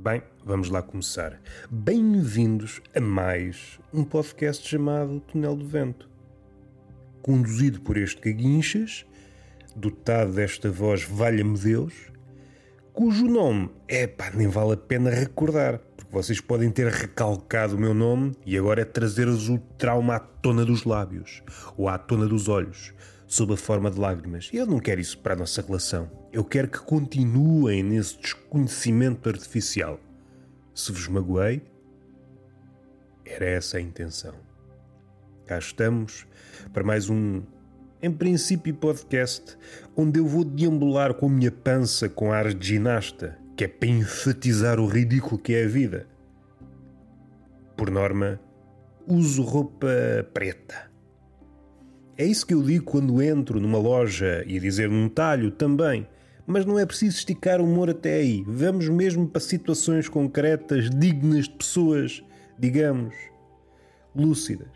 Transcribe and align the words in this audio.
Bem, 0.00 0.22
vamos 0.44 0.70
lá 0.70 0.80
começar. 0.80 1.40
Bem-vindos 1.68 2.80
a 2.94 3.00
mais 3.00 3.80
um 3.92 4.04
podcast 4.04 4.64
chamado 4.64 5.18
Túnel 5.18 5.56
do 5.56 5.66
Vento. 5.66 6.08
Conduzido 7.20 7.80
por 7.80 7.96
este 7.96 8.20
caguinchas, 8.20 9.04
dotado 9.74 10.34
desta 10.34 10.70
voz 10.70 11.02
valha-me 11.02 11.58
Deus, 11.58 12.12
cujo 12.92 13.26
nome, 13.26 13.70
é 13.88 14.06
pá, 14.06 14.30
nem 14.32 14.46
vale 14.46 14.74
a 14.74 14.76
pena 14.76 15.10
recordar, 15.10 15.80
porque 15.96 16.12
vocês 16.12 16.40
podem 16.40 16.70
ter 16.70 16.86
recalcado 16.86 17.74
o 17.74 17.80
meu 17.80 17.92
nome 17.92 18.36
e 18.46 18.56
agora 18.56 18.82
é 18.82 18.84
trazer-vos 18.84 19.48
o 19.48 19.58
trauma 19.76 20.14
à 20.14 20.20
tona 20.20 20.64
dos 20.64 20.84
lábios 20.84 21.42
ou 21.76 21.88
à 21.88 21.98
tona 21.98 22.28
dos 22.28 22.46
olhos, 22.46 22.94
sob 23.28 23.52
a 23.52 23.56
forma 23.56 23.90
de 23.90 24.00
lágrimas. 24.00 24.48
Eu 24.52 24.66
não 24.66 24.80
quero 24.80 25.00
isso 25.00 25.18
para 25.18 25.34
a 25.34 25.36
nossa 25.36 25.60
relação. 25.60 26.10
Eu 26.32 26.42
quero 26.42 26.66
que 26.66 26.78
continuem 26.78 27.82
nesse 27.82 28.18
desconhecimento 28.18 29.28
artificial. 29.28 30.00
Se 30.74 30.90
vos 30.90 31.06
magoei, 31.06 31.62
era 33.24 33.44
essa 33.44 33.76
a 33.76 33.80
intenção. 33.80 34.34
Cá 35.46 35.58
estamos 35.58 36.26
para 36.72 36.82
mais 36.82 37.10
um, 37.10 37.42
em 38.02 38.10
princípio, 38.10 38.74
podcast 38.74 39.58
onde 39.94 40.18
eu 40.18 40.26
vou 40.26 40.44
deambular 40.44 41.12
com 41.14 41.26
a 41.26 41.30
minha 41.30 41.52
pança 41.52 42.08
com 42.08 42.32
ar 42.32 42.54
de 42.54 42.68
ginasta, 42.68 43.38
que 43.56 43.64
é 43.64 43.68
para 43.68 43.88
enfatizar 43.88 44.80
o 44.80 44.86
ridículo 44.86 45.38
que 45.38 45.54
é 45.54 45.64
a 45.64 45.68
vida. 45.68 46.06
Por 47.76 47.90
norma, 47.90 48.40
uso 49.06 49.42
roupa 49.42 49.88
preta 50.32 50.87
é 52.18 52.24
isso 52.24 52.44
que 52.44 52.52
eu 52.52 52.64
digo 52.64 52.84
quando 52.84 53.22
entro 53.22 53.60
numa 53.60 53.78
loja 53.78 54.42
e 54.44 54.58
dizer 54.58 54.90
num 54.90 55.08
talho 55.08 55.52
também. 55.52 56.04
Mas 56.44 56.66
não 56.66 56.76
é 56.76 56.84
preciso 56.84 57.16
esticar 57.16 57.60
o 57.60 57.64
humor 57.64 57.88
até 57.88 58.14
aí. 58.14 58.42
Vamos 58.44 58.88
mesmo 58.88 59.28
para 59.28 59.40
situações 59.40 60.08
concretas, 60.08 60.90
dignas 60.90 61.44
de 61.44 61.54
pessoas, 61.54 62.24
digamos, 62.58 63.14
lúcidas. 64.16 64.66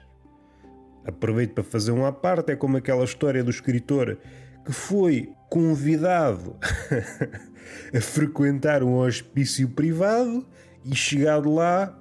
Aproveito 1.05 1.55
para 1.55 1.65
fazer 1.65 1.91
um 1.91 2.07
à 2.07 2.13
parte, 2.13 2.53
é 2.53 2.57
como 2.57 2.77
aquela 2.77 3.03
história 3.03 3.43
do 3.43 3.51
escritor 3.51 4.19
que 4.65 4.73
foi 4.73 5.33
convidado 5.51 6.55
a 7.93 8.01
frequentar 8.01 8.85
um 8.85 8.99
hospício 8.99 9.69
privado 9.69 10.47
e 10.85 10.95
chegado 10.95 11.53
lá 11.53 11.99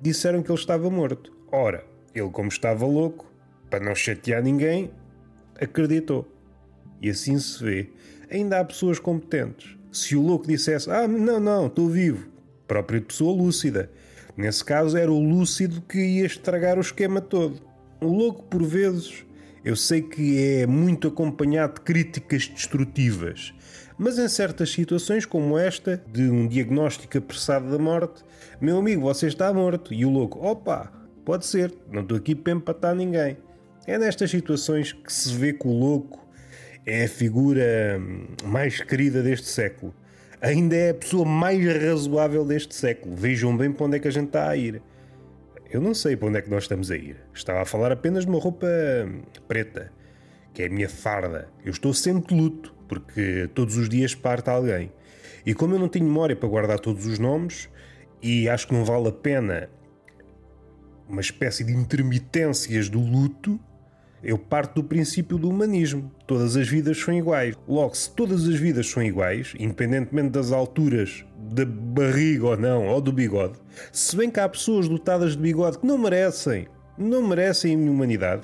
disseram 0.00 0.40
que 0.40 0.52
ele 0.52 0.58
estava 0.60 0.88
morto. 0.88 1.32
Ora, 1.50 1.84
ele 2.14 2.30
como 2.30 2.48
estava 2.48 2.86
louco, 2.86 3.33
para 3.74 3.84
não 3.84 3.92
chatear 3.92 4.40
ninguém, 4.40 4.88
acreditou. 5.60 6.32
E 7.02 7.10
assim 7.10 7.36
se 7.40 7.60
vê. 7.60 7.90
Ainda 8.30 8.60
há 8.60 8.64
pessoas 8.64 9.00
competentes. 9.00 9.76
Se 9.90 10.14
o 10.14 10.22
louco 10.22 10.46
dissesse, 10.46 10.88
ah, 10.88 11.08
não, 11.08 11.40
não, 11.40 11.66
estou 11.66 11.88
vivo, 11.88 12.28
própria 12.68 13.00
pessoa 13.00 13.36
lúcida. 13.36 13.90
Nesse 14.36 14.64
caso 14.64 14.96
era 14.96 15.10
o 15.10 15.18
lúcido 15.18 15.80
que 15.88 15.98
ia 15.98 16.24
estragar 16.24 16.78
o 16.78 16.82
esquema 16.82 17.20
todo. 17.20 17.60
O 18.00 18.06
louco, 18.06 18.44
por 18.44 18.62
vezes, 18.62 19.26
eu 19.64 19.74
sei 19.74 20.02
que 20.02 20.40
é 20.40 20.68
muito 20.68 21.08
acompanhado 21.08 21.74
de 21.74 21.80
críticas 21.80 22.46
destrutivas, 22.46 23.52
mas 23.98 24.20
em 24.20 24.28
certas 24.28 24.70
situações 24.70 25.26
como 25.26 25.58
esta, 25.58 26.00
de 26.12 26.30
um 26.30 26.46
diagnóstico 26.46 27.18
apressado 27.18 27.72
da 27.72 27.78
morte, 27.78 28.22
meu 28.60 28.78
amigo, 28.78 29.02
você 29.02 29.26
está 29.26 29.52
morto. 29.52 29.92
E 29.92 30.06
o 30.06 30.10
louco, 30.10 30.38
opa, 30.46 30.92
pode 31.24 31.44
ser, 31.44 31.74
não 31.90 32.02
estou 32.02 32.16
aqui 32.16 32.36
para 32.36 32.52
empatar 32.52 32.94
ninguém. 32.94 33.36
É 33.86 33.98
nestas 33.98 34.30
situações 34.30 34.92
que 34.92 35.12
se 35.12 35.34
vê 35.34 35.52
que 35.52 35.66
o 35.66 35.72
louco 35.72 36.26
é 36.86 37.04
a 37.04 37.08
figura 37.08 38.00
mais 38.42 38.80
querida 38.80 39.22
deste 39.22 39.46
século. 39.46 39.94
Ainda 40.40 40.74
é 40.74 40.90
a 40.90 40.94
pessoa 40.94 41.26
mais 41.26 41.62
razoável 41.82 42.46
deste 42.46 42.74
século. 42.74 43.14
Vejam 43.14 43.54
bem 43.56 43.70
para 43.70 43.86
onde 43.86 43.96
é 43.96 44.00
que 44.00 44.08
a 44.08 44.10
gente 44.10 44.28
está 44.28 44.48
a 44.48 44.56
ir. 44.56 44.82
Eu 45.70 45.80
não 45.80 45.92
sei 45.92 46.16
para 46.16 46.28
onde 46.28 46.38
é 46.38 46.42
que 46.42 46.50
nós 46.50 46.64
estamos 46.64 46.90
a 46.90 46.96
ir. 46.96 47.16
Estava 47.34 47.60
a 47.60 47.64
falar 47.66 47.92
apenas 47.92 48.24
de 48.24 48.30
uma 48.30 48.40
roupa 48.40 48.66
preta, 49.46 49.92
que 50.54 50.62
é 50.62 50.66
a 50.66 50.70
minha 50.70 50.88
farda. 50.88 51.48
Eu 51.64 51.70
estou 51.70 51.92
sempre 51.92 52.34
de 52.34 52.40
luto, 52.40 52.74
porque 52.88 53.50
todos 53.54 53.76
os 53.76 53.88
dias 53.88 54.14
parte 54.14 54.48
alguém. 54.48 54.92
E 55.44 55.52
como 55.52 55.74
eu 55.74 55.78
não 55.78 55.88
tenho 55.88 56.06
memória 56.06 56.34
para 56.34 56.48
guardar 56.48 56.78
todos 56.78 57.04
os 57.04 57.18
nomes, 57.18 57.68
e 58.22 58.48
acho 58.48 58.66
que 58.66 58.72
não 58.72 58.84
vale 58.84 59.08
a 59.08 59.12
pena 59.12 59.68
uma 61.06 61.20
espécie 61.20 61.64
de 61.64 61.72
intermitências 61.72 62.88
do 62.88 63.00
luto, 63.00 63.60
eu 64.24 64.38
parto 64.38 64.80
do 64.80 64.88
princípio 64.88 65.36
do 65.36 65.50
humanismo. 65.50 66.10
Todas 66.26 66.56
as 66.56 66.66
vidas 66.66 66.98
são 66.98 67.12
iguais. 67.12 67.54
Logo, 67.68 67.94
se 67.94 68.10
todas 68.10 68.48
as 68.48 68.54
vidas 68.54 68.88
são 68.88 69.02
iguais, 69.02 69.52
independentemente 69.58 70.30
das 70.30 70.50
alturas 70.50 71.24
da 71.36 71.64
barriga 71.66 72.46
ou 72.46 72.56
não, 72.56 72.86
ou 72.86 73.00
do 73.00 73.12
bigode, 73.12 73.58
se 73.92 74.16
bem 74.16 74.30
que 74.30 74.40
há 74.40 74.48
pessoas 74.48 74.88
dotadas 74.88 75.32
de 75.32 75.42
bigode 75.42 75.78
que 75.78 75.86
não 75.86 75.98
merecem, 75.98 76.66
não 76.96 77.26
merecem 77.26 77.74
a 77.74 77.90
humanidade, 77.90 78.42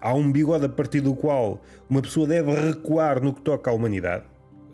há 0.00 0.12
um 0.12 0.30
bigode 0.30 0.66
a 0.66 0.68
partir 0.68 1.00
do 1.00 1.14
qual 1.14 1.62
uma 1.88 2.02
pessoa 2.02 2.26
deve 2.26 2.52
recuar 2.52 3.22
no 3.22 3.32
que 3.32 3.40
toca 3.42 3.70
à 3.70 3.74
humanidade. 3.74 4.24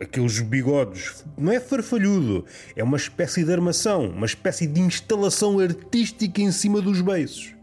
Aqueles 0.01 0.39
bigodes, 0.39 1.25
não 1.37 1.51
é 1.51 1.59
farfalhudo, 1.59 2.45
é 2.75 2.83
uma 2.83 2.97
espécie 2.97 3.43
de 3.43 3.51
armação, 3.51 4.09
uma 4.09 4.25
espécie 4.25 4.65
de 4.65 4.79
instalação 4.79 5.59
artística 5.59 6.41
em 6.41 6.51
cima 6.51 6.81
dos 6.81 7.01
beiços. 7.01 7.58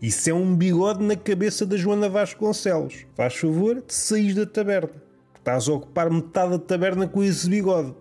Isso 0.00 0.30
é 0.30 0.32
um 0.32 0.54
bigode 0.54 1.02
na 1.02 1.16
cabeça 1.16 1.66
da 1.66 1.76
Joana 1.76 2.08
Vasconcelos. 2.08 3.04
Faz 3.16 3.34
favor 3.34 3.82
de 3.84 3.92
sair 3.92 4.32
da 4.32 4.46
taberna. 4.46 4.90
Estás 5.34 5.68
a 5.68 5.72
ocupar 5.72 6.08
metade 6.08 6.52
da 6.52 6.58
taberna 6.58 7.08
com 7.08 7.22
esse 7.22 7.50
bigode. 7.50 7.92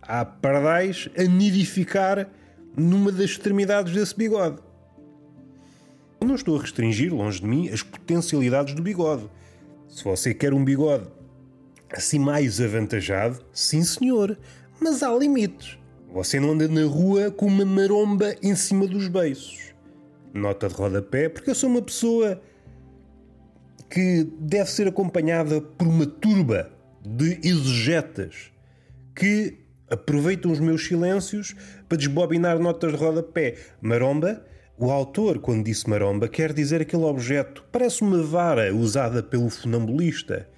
Há 0.00 0.24
pardais 0.24 1.10
a 1.18 1.22
nidificar 1.24 2.26
numa 2.74 3.12
das 3.12 3.32
extremidades 3.32 3.92
desse 3.92 4.16
bigode. 4.16 4.56
Eu 6.18 6.26
não 6.26 6.36
estou 6.36 6.56
a 6.56 6.62
restringir, 6.62 7.12
longe 7.12 7.40
de 7.40 7.46
mim, 7.46 7.68
as 7.68 7.82
potencialidades 7.82 8.72
do 8.74 8.82
bigode. 8.82 9.28
Se 9.88 10.02
você 10.04 10.32
quer 10.32 10.54
um 10.54 10.64
bigode 10.64 11.06
assim 11.92 12.18
mais 12.18 12.62
avantajado, 12.62 13.44
sim 13.52 13.82
senhor, 13.82 14.38
mas 14.80 15.02
há 15.02 15.14
limites. 15.14 15.76
Você 16.14 16.40
não 16.40 16.52
anda 16.52 16.66
na 16.66 16.84
rua 16.84 17.30
com 17.30 17.46
uma 17.46 17.64
maromba 17.64 18.34
em 18.42 18.54
cima 18.54 18.86
dos 18.86 19.06
beiços 19.06 19.69
nota 20.32 20.68
de 20.68 20.74
rodapé, 20.74 21.28
porque 21.28 21.50
eu 21.50 21.54
sou 21.54 21.68
uma 21.68 21.82
pessoa 21.82 22.40
que 23.90 24.28
deve 24.38 24.70
ser 24.70 24.86
acompanhada 24.86 25.60
por 25.60 25.86
uma 25.86 26.06
turba 26.06 26.70
de 27.04 27.40
exegetas 27.42 28.52
que 29.14 29.58
aproveitam 29.90 30.52
os 30.52 30.60
meus 30.60 30.86
silêncios 30.86 31.54
para 31.88 31.98
desbobinar 31.98 32.58
notas 32.58 32.92
de 32.92 32.98
rodapé. 32.98 33.56
Maromba, 33.80 34.44
o 34.78 34.90
autor, 34.90 35.40
quando 35.40 35.64
disse 35.64 35.90
maromba, 35.90 36.28
quer 36.28 36.52
dizer 36.52 36.80
aquele 36.82 37.02
objeto, 37.02 37.64
parece 37.72 38.02
uma 38.02 38.22
vara 38.22 38.74
usada 38.74 39.22
pelo 39.22 39.50
funambulista. 39.50 40.48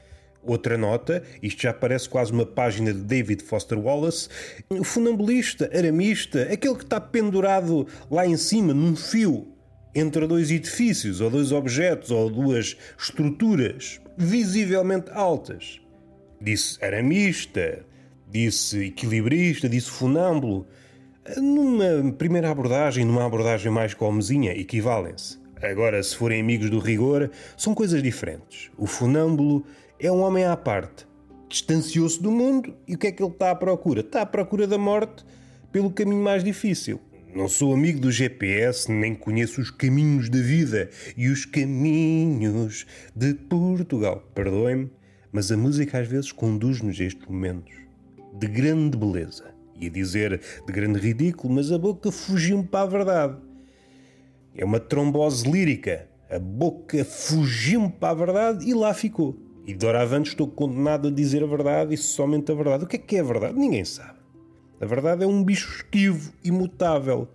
Outra 0.45 0.77
nota, 0.77 1.23
isto 1.41 1.63
já 1.63 1.73
parece 1.73 2.09
quase 2.09 2.33
uma 2.33 2.45
página 2.45 2.93
de 2.93 3.01
David 3.01 3.45
Foster 3.45 3.79
Wallace. 3.79 4.29
O 4.69 4.83
funambulista, 4.83 5.71
aramista, 5.73 6.43
aquele 6.53 6.75
que 6.75 6.83
está 6.83 7.01
pendurado 7.01 7.87
lá 8.11 8.27
em 8.27 8.37
cima, 8.37 8.75
num 8.75 8.97
fio, 8.97 9.52
entre 9.95 10.27
dois 10.27 10.51
edifícios, 10.51 11.21
ou 11.21 11.31
dois 11.31 11.53
objetos, 11.53 12.11
ou 12.11 12.31
duas 12.31 12.77
estruturas 12.99 14.01
visivelmente 14.17 15.11
altas. 15.11 15.81
Disse 16.41 16.83
aramista, 16.85 17.85
disse 18.31 18.87
equilibrista, 18.87 19.69
disse 19.69 19.91
funâmbulo. 19.91 20.67
Numa 21.37 22.13
primeira 22.13 22.51
abordagem, 22.51 23.05
numa 23.05 23.25
abordagem 23.25 23.71
mais 23.71 23.95
calmezinha, 23.95 24.53
equivalem-se. 24.53 25.41
Agora, 25.63 26.03
se 26.03 26.17
forem 26.17 26.41
amigos 26.41 26.69
do 26.69 26.81
rigor, 26.81 27.31
são 27.57 27.75
coisas 27.75 28.03
diferentes. 28.03 28.71
O 28.77 28.87
funâmbulo 28.87 29.65
é 30.01 30.11
um 30.11 30.21
homem 30.21 30.45
à 30.45 30.57
parte. 30.57 31.07
Distanciou-se 31.49 32.21
do 32.21 32.33
mundo 32.33 32.75
e 32.89 32.95
o 32.95 32.99
que 32.99 33.07
é 33.07 33.13
que 33.13 33.23
ele 33.23 33.31
está 33.31 33.53
à 33.53 33.55
procura? 33.55 34.01
Está 34.01 34.23
à 34.23 34.27
procura 34.27 34.67
da 34.67 34.79
morte 34.79 35.25
pelo 35.71 35.93
caminho 35.93 36.23
mais 36.23 36.43
difícil. 36.43 37.01
Não 37.35 37.49
sou 37.49 37.73
amigo 37.73 37.99
do 37.99 38.13
GPS, 38.13 38.93
nem 38.93 39.15
conheço 39.15 39.63
os 39.63 39.71
caminhos 39.71 40.29
da 40.29 40.39
vida 40.39 40.91
e 41.17 41.31
os 41.31 41.47
caminhos 41.47 42.85
de 43.17 43.33
Portugal. 43.33 44.23
Perdoem-me, 44.35 44.91
mas 45.33 45.51
a 45.51 45.57
música 45.57 45.99
às 45.99 46.07
vezes 46.07 46.31
conduz-nos 46.31 47.01
a 47.01 47.05
estes 47.05 47.27
momentos 47.27 47.75
de 48.39 48.47
grande 48.47 48.99
beleza. 48.99 49.47
Ia 49.81 49.89
dizer 49.89 50.43
de 50.67 50.73
grande 50.75 51.01
ridículo, 51.01 51.55
mas 51.55 51.73
a 51.73 51.79
boca 51.79 52.13
fugiu-me 52.13 52.65
para 52.65 52.83
a 52.83 52.87
verdade. 52.87 53.39
É 54.55 54.63
uma 54.63 54.79
trombose 54.79 55.51
lírica. 55.51 56.07
A 56.29 56.39
boca 56.39 57.03
fugiu-me 57.03 57.91
para 57.91 58.11
a 58.11 58.15
verdade 58.15 58.69
e 58.69 58.75
lá 58.75 58.93
ficou. 58.93 59.39
E 59.67 59.73
de 59.73 59.79
doravante 59.79 60.29
estou 60.29 60.49
condenado 60.49 61.09
a 61.09 61.11
dizer 61.11 61.43
a 61.43 61.47
verdade 61.47 61.95
e 61.95 61.97
somente 61.97 62.53
a 62.53 62.55
verdade. 62.55 62.85
O 62.85 62.87
que 62.87 62.97
é 62.97 62.99
que 62.99 63.17
é 63.17 63.21
a 63.21 63.25
verdade? 63.25 63.59
Ninguém 63.59 63.87
sabe. 63.87 64.22
A 64.83 64.85
verdade 64.85 65.23
é 65.23 65.27
um 65.29 65.45
bicho 65.45 65.77
esquivo, 65.77 66.33
imutável. 66.43 67.29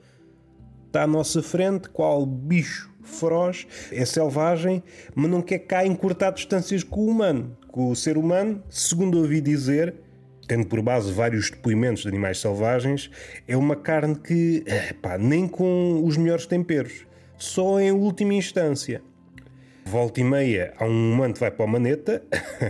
Está 0.88 1.04
à 1.04 1.08
nossa 1.08 1.42
frente, 1.42 1.88
qual 1.88 2.26
bicho 2.26 2.94
feroz, 3.02 3.66
é 3.90 4.04
selvagem, 4.04 4.84
mas 5.16 5.32
não 5.32 5.42
quer 5.42 5.60
cá 5.60 5.86
encurtar 5.86 6.32
distâncias 6.32 6.84
com 6.84 7.00
o 7.00 7.08
humano. 7.08 7.58
Com 7.70 7.90
o 7.90 7.96
ser 7.96 8.18
humano, 8.18 8.62
segundo 8.70 9.20
ouvi 9.20 9.40
dizer, 9.40 9.96
tendo 10.46 10.68
por 10.68 10.82
base 10.82 11.10
vários 11.14 11.50
depoimentos 11.50 12.02
de 12.02 12.10
animais 12.10 12.38
selvagens, 12.38 13.10
é 13.48 13.56
uma 13.56 13.78
carne 13.78 14.16
que, 14.16 14.66
pá, 15.02 15.18
nem 15.18 15.48
com 15.48 16.04
os 16.04 16.18
melhores 16.18 16.46
temperos, 16.46 17.08
só 17.38 17.80
em 17.80 17.94
última 17.94 18.34
instância. 18.34 19.02
Volta 19.86 20.20
e 20.20 20.24
meia, 20.26 20.74
há 20.78 20.84
um 20.84 21.14
humano 21.14 21.34
que 21.34 21.40
vai 21.40 21.50
para 21.50 21.64
a 21.64 21.70
maneta, 21.70 22.22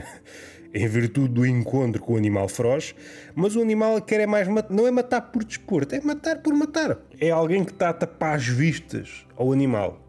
em 0.73 0.87
virtude 0.87 1.33
do 1.33 1.45
encontro 1.45 2.01
com 2.01 2.13
o 2.13 2.17
animal 2.17 2.47
feroz, 2.47 2.93
mas 3.35 3.55
o 3.55 3.61
animal 3.61 4.01
quer 4.01 4.19
é 4.19 4.27
mais 4.27 4.47
não 4.69 4.87
é 4.87 4.91
matar 4.91 5.21
por 5.21 5.43
desporto, 5.43 5.95
é 5.95 6.01
matar 6.01 6.41
por 6.41 6.53
matar. 6.53 6.97
É 7.19 7.29
alguém 7.29 7.63
que 7.63 7.71
está 7.71 7.89
a 7.89 7.93
tapar 7.93 8.35
as 8.35 8.47
vistas 8.47 9.25
ao 9.35 9.51
animal. 9.51 10.01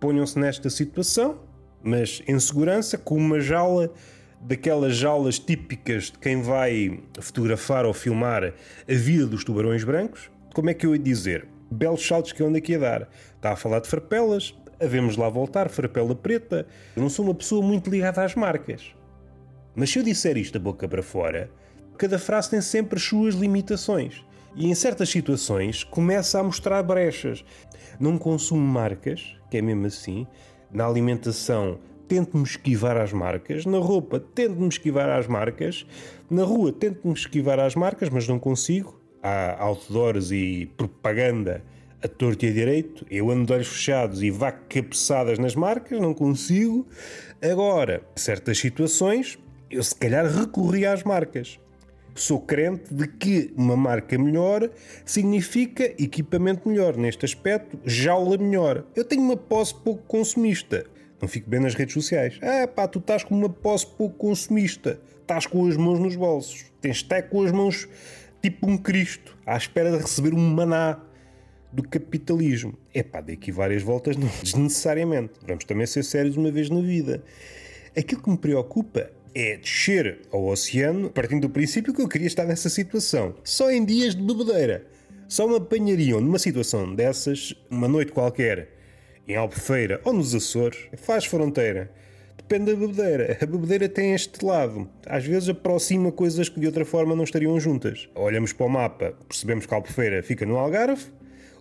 Ponham-se 0.00 0.38
nesta 0.38 0.68
situação, 0.68 1.38
mas 1.82 2.22
em 2.26 2.38
segurança, 2.38 2.96
com 2.98 3.16
uma 3.16 3.40
jaula 3.40 3.92
daquelas 4.40 4.96
jaulas 4.96 5.38
típicas 5.38 6.04
de 6.04 6.18
quem 6.18 6.42
vai 6.42 7.00
fotografar 7.20 7.84
ou 7.84 7.94
filmar 7.94 8.44
a 8.44 8.52
vida 8.88 9.26
dos 9.26 9.44
tubarões 9.44 9.84
brancos. 9.84 10.30
Como 10.52 10.68
é 10.68 10.74
que 10.74 10.84
eu 10.84 10.94
ia 10.94 10.98
dizer? 10.98 11.46
Belos 11.70 12.06
saltos 12.06 12.32
que 12.32 12.42
eu 12.42 12.48
ando 12.48 12.58
aqui 12.58 12.74
a 12.74 12.78
dar. 12.78 13.08
Está 13.36 13.52
a 13.52 13.56
falar 13.56 13.80
de 13.80 13.88
farpelas, 13.88 14.54
havemos 14.80 15.16
lá 15.16 15.28
voltar, 15.28 15.68
farpela 15.70 16.14
preta. 16.14 16.66
Eu 16.96 17.02
não 17.02 17.08
sou 17.08 17.24
uma 17.24 17.34
pessoa 17.34 17.64
muito 17.64 17.88
ligada 17.88 18.22
às 18.22 18.34
marcas. 18.34 18.94
Mas 19.74 19.90
se 19.90 19.98
eu 19.98 20.02
disser 20.02 20.36
isto 20.36 20.54
da 20.54 20.60
boca 20.60 20.86
para 20.88 21.02
fora, 21.02 21.50
cada 21.96 22.18
frase 22.18 22.50
tem 22.50 22.60
sempre 22.60 22.96
as 22.96 23.02
suas 23.02 23.34
limitações. 23.34 24.24
E 24.54 24.66
em 24.66 24.74
certas 24.74 25.08
situações 25.08 25.82
começa 25.82 26.38
a 26.38 26.42
mostrar 26.42 26.82
brechas. 26.82 27.44
Não 27.98 28.18
consumo 28.18 28.60
marcas, 28.60 29.36
que 29.50 29.56
é 29.56 29.62
mesmo 29.62 29.86
assim. 29.86 30.26
Na 30.70 30.86
alimentação 30.86 31.78
tento-me 32.06 32.44
esquivar 32.44 32.96
às 32.98 33.12
marcas. 33.12 33.64
Na 33.64 33.78
roupa 33.78 34.20
tento-me 34.20 34.68
esquivar 34.68 35.08
às 35.08 35.26
marcas. 35.26 35.86
Na 36.28 36.44
rua 36.44 36.72
tento-me 36.72 37.14
esquivar 37.14 37.58
às 37.58 37.74
marcas, 37.74 38.10
mas 38.10 38.28
não 38.28 38.38
consigo. 38.38 39.00
Há 39.22 39.62
outdoors 39.62 40.30
e 40.30 40.70
propaganda 40.76 41.64
a 42.02 42.08
torto 42.08 42.44
e 42.44 42.48
a 42.48 42.52
direito. 42.52 43.06
Eu 43.10 43.30
ando 43.30 43.46
de 43.46 43.52
olhos 43.52 43.68
fechados 43.68 44.22
e 44.22 44.30
vá 44.30 44.52
cabeçadas 44.52 45.38
nas 45.38 45.54
marcas, 45.54 46.00
não 46.00 46.12
consigo. 46.12 46.86
Agora, 47.40 48.02
certas 48.16 48.58
situações, 48.58 49.38
eu 49.72 49.82
se 49.82 49.94
calhar 49.94 50.26
recorri 50.26 50.86
às 50.86 51.02
marcas. 51.02 51.58
Sou 52.14 52.40
crente 52.40 52.92
de 52.92 53.08
que 53.08 53.52
uma 53.56 53.74
marca 53.74 54.18
melhor 54.18 54.70
significa 55.04 55.84
equipamento 55.98 56.68
melhor. 56.68 56.96
Neste 56.96 57.24
aspecto, 57.24 57.78
jaula 57.84 58.36
melhor. 58.36 58.84
Eu 58.94 59.04
tenho 59.04 59.22
uma 59.22 59.36
posse 59.36 59.74
pouco 59.74 60.02
consumista. 60.02 60.84
Não 61.20 61.26
fico 61.26 61.48
bem 61.48 61.60
nas 61.60 61.74
redes 61.74 61.94
sociais. 61.94 62.38
Ah, 62.42 62.66
pá, 62.66 62.86
tu 62.86 62.98
estás 62.98 63.24
com 63.24 63.34
uma 63.34 63.48
posse 63.48 63.86
pouco 63.86 64.16
consumista. 64.16 65.00
Estás 65.22 65.46
com 65.46 65.66
as 65.66 65.76
mãos 65.76 65.98
nos 65.98 66.14
bolsos. 66.14 66.66
Tens 66.82 67.02
até 67.02 67.22
com 67.22 67.42
as 67.42 67.50
mãos 67.50 67.88
tipo 68.42 68.68
um 68.68 68.76
Cristo, 68.76 69.38
à 69.46 69.56
espera 69.56 69.92
de 69.92 69.98
receber 69.98 70.34
um 70.34 70.50
maná 70.50 71.00
do 71.72 71.82
capitalismo. 71.82 72.76
É 72.92 73.02
pá, 73.02 73.20
dei 73.20 73.36
aqui 73.36 73.50
várias 73.50 73.82
voltas, 73.82 74.16
não 74.18 74.28
desnecessariamente. 74.42 75.32
Vamos 75.46 75.64
também 75.64 75.86
ser 75.86 76.02
sérios 76.02 76.36
uma 76.36 76.50
vez 76.50 76.68
na 76.68 76.80
vida. 76.80 77.24
Aquilo 77.96 78.22
que 78.22 78.30
me 78.30 78.36
preocupa 78.36 79.10
é 79.34 79.56
descer 79.56 80.20
ao 80.30 80.44
oceano 80.46 81.10
partindo 81.10 81.42
do 81.42 81.50
princípio 81.50 81.92
que 81.94 82.02
eu 82.02 82.08
queria 82.08 82.26
estar 82.26 82.44
nessa 82.44 82.68
situação. 82.68 83.34
Só 83.44 83.70
em 83.70 83.84
dias 83.84 84.14
de 84.14 84.22
bebedeira. 84.22 84.86
Só 85.28 85.48
me 85.48 85.56
apanhariam 85.56 86.20
numa 86.20 86.38
situação 86.38 86.94
dessas, 86.94 87.54
uma 87.70 87.88
noite 87.88 88.12
qualquer, 88.12 88.68
em 89.26 89.34
Albufeira 89.34 90.00
ou 90.04 90.12
nos 90.12 90.34
Açores, 90.34 90.78
faz 90.96 91.24
fronteira. 91.24 91.90
Depende 92.36 92.72
da 92.72 92.78
bebedeira. 92.78 93.38
A 93.40 93.46
bebedeira 93.46 93.88
tem 93.88 94.12
este 94.12 94.44
lado. 94.44 94.88
Às 95.06 95.24
vezes 95.24 95.48
aproxima 95.48 96.12
coisas 96.12 96.48
que 96.48 96.60
de 96.60 96.66
outra 96.66 96.84
forma 96.84 97.16
não 97.16 97.24
estariam 97.24 97.58
juntas. 97.58 98.08
Olhamos 98.14 98.52
para 98.52 98.66
o 98.66 98.68
mapa, 98.68 99.14
percebemos 99.26 99.64
que 99.64 99.72
Albufeira 99.72 100.22
fica 100.22 100.44
no 100.44 100.58
Algarve, 100.58 101.06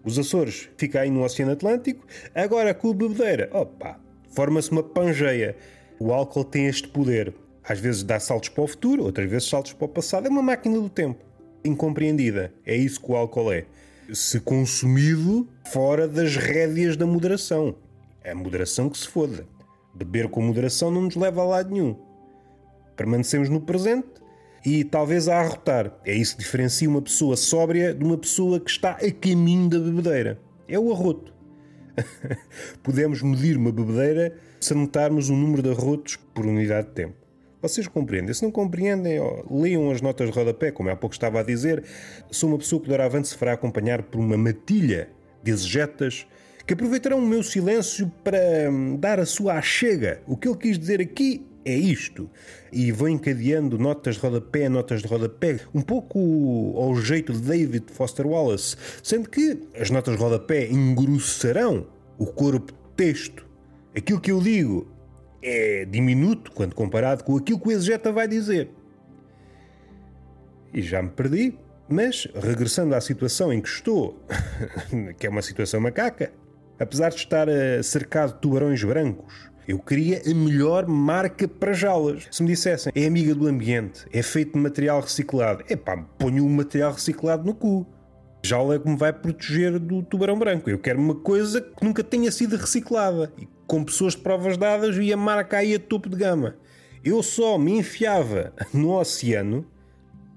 os 0.04 0.18
Açores 0.20 0.70
fica 0.78 1.02
aí 1.02 1.10
no 1.10 1.24
Oceano 1.24 1.52
Atlântico, 1.52 2.06
agora 2.36 2.74
com 2.74 2.90
a 2.90 2.94
bebedeira, 2.94 3.50
opa, 3.54 4.00
forma-se 4.32 4.72
uma 4.72 4.84
pangeia. 4.84 5.56
O 6.00 6.12
álcool 6.12 6.44
tem 6.44 6.66
este 6.66 6.88
poder. 6.88 7.32
Às 7.64 7.80
vezes 7.80 8.04
dá 8.04 8.20
saltos 8.20 8.50
para 8.50 8.64
o 8.64 8.68
futuro, 8.68 9.04
outras 9.04 9.30
vezes 9.30 9.50
saltos 9.50 9.74
para 9.74 9.86
o 9.86 9.90
passado. 9.90 10.28
É 10.28 10.30
uma 10.30 10.42
máquina 10.42 10.80
do 10.80 10.90
tempo. 10.90 11.24
Incompreendida. 11.64 12.54
É 12.66 12.76
isso 12.76 13.00
que 13.00 13.12
o 13.12 13.16
álcool 13.16 13.52
é. 13.52 13.66
Se 14.14 14.40
consumido 14.40 15.48
fora 15.72 16.08
das 16.08 16.36
rédeas 16.36 16.98
da 16.98 17.06
moderação. 17.06 17.76
É 18.24 18.32
a 18.32 18.36
moderação 18.36 18.90
que 18.90 18.98
se 18.98 19.08
foda. 19.08 19.46
Beber 19.94 20.28
com 20.30 20.42
moderação 20.42 20.90
não 20.90 21.04
nos 21.04 21.16
leva 21.16 21.42
a 21.42 21.46
lado 21.46 21.72
nenhum. 21.72 21.96
Permanecemos 22.96 23.50
no 23.50 23.62
presente 23.62 24.08
e 24.66 24.84
talvez 24.84 25.28
a 25.28 25.40
arrotar. 25.40 25.94
É 26.06 26.14
isso 26.14 26.36
que 26.36 26.44
diferencia 26.44 26.90
uma 26.90 27.02
pessoa 27.02 27.36
sóbria 27.36 27.94
de 27.94 28.04
uma 28.04 28.18
pessoa 28.18 28.60
que 28.60 28.70
está 28.70 28.92
a 28.92 29.12
caminho 29.12 29.70
da 29.70 29.80
bebedeira. 29.80 30.40
É 30.68 30.80
o 30.80 30.92
arroto. 30.92 31.34
Podemos 32.84 33.22
medir 33.22 33.58
uma 33.58 33.72
bebedeira 33.72 34.38
se 34.60 34.74
anotarmos 34.74 35.30
o 35.30 35.36
número 35.36 35.62
de 35.62 35.72
arrotos 35.72 36.18
por 36.34 36.46
unidade 36.46 36.88
de 36.88 36.94
tempo. 36.94 37.21
Vocês 37.62 37.88
compreendem? 37.88 38.34
Se 38.34 38.42
não 38.42 38.50
compreendem, 38.50 39.20
ó, 39.20 39.44
leiam 39.50 39.92
as 39.92 40.02
notas 40.02 40.30
de 40.30 40.36
rodapé, 40.36 40.72
como 40.72 40.90
há 40.90 40.96
pouco 40.96 41.14
estava 41.14 41.42
a 41.42 41.44
dizer. 41.44 41.84
Sou 42.32 42.50
uma 42.50 42.58
pessoa 42.58 42.82
que 42.82 42.88
doravante 42.88 43.28
se 43.28 43.38
fará 43.38 43.54
acompanhar 43.54 44.02
por 44.02 44.20
uma 44.20 44.36
matilha 44.36 45.10
de 45.44 45.52
exegetas 45.52 46.26
que 46.66 46.74
aproveitarão 46.74 47.20
o 47.20 47.28
meu 47.28 47.44
silêncio 47.44 48.12
para 48.24 48.70
hum, 48.70 48.96
dar 48.98 49.20
a 49.20 49.26
sua 49.26 49.56
achega. 49.56 50.22
O 50.26 50.36
que 50.36 50.48
ele 50.48 50.58
quis 50.58 50.80
dizer 50.80 51.02
aqui 51.02 51.46
é 51.64 51.76
isto. 51.76 52.30
E 52.72 52.92
vou 52.92 53.08
encadeando 53.08 53.78
notas 53.78 54.16
de 54.16 54.22
rodapé, 54.22 54.68
notas 54.68 55.02
de 55.02 55.08
rodapé, 55.08 55.60
um 55.74 55.82
pouco 55.82 56.74
ao 56.78 56.96
jeito 56.96 57.32
de 57.34 57.42
David 57.42 57.86
Foster 57.92 58.26
Wallace, 58.26 58.76
sendo 59.04 59.30
que 59.30 59.60
as 59.80 59.90
notas 59.90 60.16
de 60.16 60.22
rodapé 60.22 60.68
engrossarão 60.68 61.86
o 62.18 62.26
corpo 62.26 62.72
de 62.72 62.96
texto. 62.96 63.46
Aquilo 63.96 64.20
que 64.20 64.32
eu 64.32 64.40
digo 64.40 64.88
é 65.42 65.86
diminuto 65.86 66.52
quando 66.52 66.76
comparado 66.76 67.24
com 67.24 67.36
aquilo 67.36 67.60
que 67.60 67.70
o 67.70 67.72
exegeta 67.72 68.12
vai 68.12 68.28
dizer. 68.28 68.70
E 70.74 70.82
já 70.82 71.02
me 71.02 71.10
perdi, 71.10 71.58
mas 71.90 72.28
regressando 72.36 72.96
à 72.96 73.02
situação 73.02 73.52
em 73.52 73.62
que 73.62 73.68
estou, 73.68 74.24
que 75.18 75.28
é 75.28 75.30
uma 75.30 75.42
situação 75.42 75.82
macaca, 75.82 76.32
apesar 76.80 77.10
de 77.10 77.16
estar 77.16 77.48
eh, 77.50 77.84
cercado 77.84 78.34
de 78.34 78.40
tubarões 78.40 78.84
brancos, 78.84 79.52
eu 79.68 79.78
queria 79.78 80.22
a 80.26 80.34
melhor 80.34 80.88
marca 80.88 81.48
para 81.48 81.74
jaulas. 81.74 82.28
Se 82.32 82.42
me 82.42 82.50
dissessem 82.50 82.92
é 82.96 83.06
amiga 83.06 83.36
do 83.36 83.48
ambiente, 83.48 84.06
é 84.12 84.22
feito 84.22 84.54
de 84.54 84.60
material 84.60 85.02
reciclado, 85.02 85.64
é 85.70 85.76
pá, 85.76 85.98
ponho 86.18 86.46
o 86.46 86.50
material 86.50 86.94
reciclado 86.94 87.46
no 87.46 87.54
cu. 87.54 87.86
Jaula 88.44 88.76
é 88.76 88.80
que 88.80 88.90
me 88.90 88.98
vai 88.98 89.14
proteger 89.14 89.78
do 89.78 90.02
tubarão 90.02 90.38
branco. 90.38 90.68
Eu 90.70 90.80
quero 90.80 91.00
uma 91.00 91.14
coisa 91.14 91.62
que 91.62 91.86
nunca 91.86 92.04
tenha 92.04 92.32
sido 92.32 92.56
reciclada 92.56 93.32
e 93.38 93.48
com 93.72 93.86
pessoas 93.86 94.18
de 94.18 94.22
provas 94.22 94.58
dadas 94.58 94.98
e 94.98 95.14
a 95.14 95.16
marca 95.16 95.60
aí 95.60 95.76
a 95.76 95.80
topo 95.80 96.10
de 96.10 96.18
gama. 96.18 96.58
Eu 97.06 97.24
só 97.24 97.58
me 97.58 97.72
enfiava 97.72 98.52
no 98.74 98.92
oceano 99.00 99.66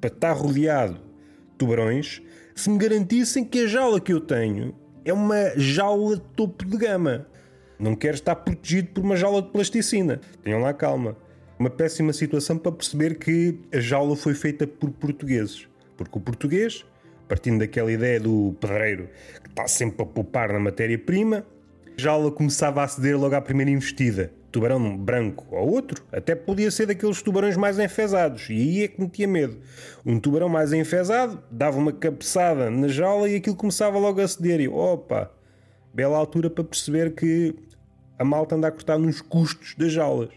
para 0.00 0.06
estar 0.06 0.32
rodeado 0.34 0.94
de 0.94 1.58
tubarões 1.58 2.22
se 2.54 2.70
me 2.70 2.78
garantissem 2.78 3.44
que 3.44 3.64
a 3.64 3.66
jaula 3.66 4.00
que 4.00 4.12
eu 4.12 4.20
tenho 4.20 4.72
é 5.04 5.12
uma 5.12 5.52
jaula 5.56 6.14
de 6.14 6.22
topo 6.36 6.64
de 6.64 6.76
gama. 6.76 7.26
Não 7.76 7.96
quero 7.96 8.14
estar 8.14 8.36
protegido 8.36 8.90
por 8.90 9.02
uma 9.02 9.16
jaula 9.16 9.42
de 9.42 9.48
plasticina. 9.48 10.20
Tenham 10.44 10.60
lá 10.60 10.72
calma. 10.72 11.16
Uma 11.58 11.70
péssima 11.70 12.12
situação 12.12 12.56
para 12.56 12.70
perceber 12.70 13.18
que 13.18 13.58
a 13.72 13.80
jaula 13.80 14.14
foi 14.14 14.34
feita 14.34 14.64
por 14.64 14.92
portugueses. 14.92 15.66
Porque 15.96 16.16
o 16.16 16.20
português, 16.20 16.86
partindo 17.26 17.58
daquela 17.58 17.90
ideia 17.90 18.20
do 18.20 18.54
pedreiro 18.60 19.08
que 19.42 19.48
está 19.48 19.66
sempre 19.66 20.04
a 20.04 20.06
poupar 20.06 20.52
na 20.52 20.60
matéria-prima, 20.60 21.44
jaula 21.96 22.30
começava 22.30 22.82
a 22.82 22.88
ceder 22.88 23.18
logo 23.18 23.34
à 23.34 23.40
primeira 23.40 23.70
investida. 23.70 24.32
Tubarão 24.50 24.96
branco 24.96 25.46
ou 25.50 25.68
outro, 25.68 26.04
até 26.12 26.34
podia 26.34 26.70
ser 26.70 26.86
daqueles 26.86 27.20
tubarões 27.20 27.56
mais 27.56 27.78
enfesados, 27.78 28.48
e 28.48 28.52
aí 28.52 28.82
é 28.84 28.88
que 28.88 29.00
me 29.00 29.08
tinha 29.08 29.26
medo. 29.26 29.58
Um 30.06 30.20
tubarão 30.20 30.48
mais 30.48 30.72
enfesado 30.72 31.42
dava 31.50 31.76
uma 31.76 31.92
cabeçada 31.92 32.70
na 32.70 32.86
jaula 32.86 33.28
e 33.28 33.36
aquilo 33.36 33.56
começava 33.56 33.98
logo 33.98 34.20
a 34.20 34.28
ceder. 34.28 34.60
E 34.60 34.68
opa, 34.68 35.32
bela 35.92 36.16
altura 36.16 36.48
para 36.48 36.62
perceber 36.62 37.14
que 37.14 37.54
a 38.16 38.24
malta 38.24 38.54
anda 38.54 38.68
a 38.68 38.70
cortar 38.70 38.98
nos 38.98 39.20
custos 39.20 39.74
das 39.76 39.92
jaulas. 39.92 40.30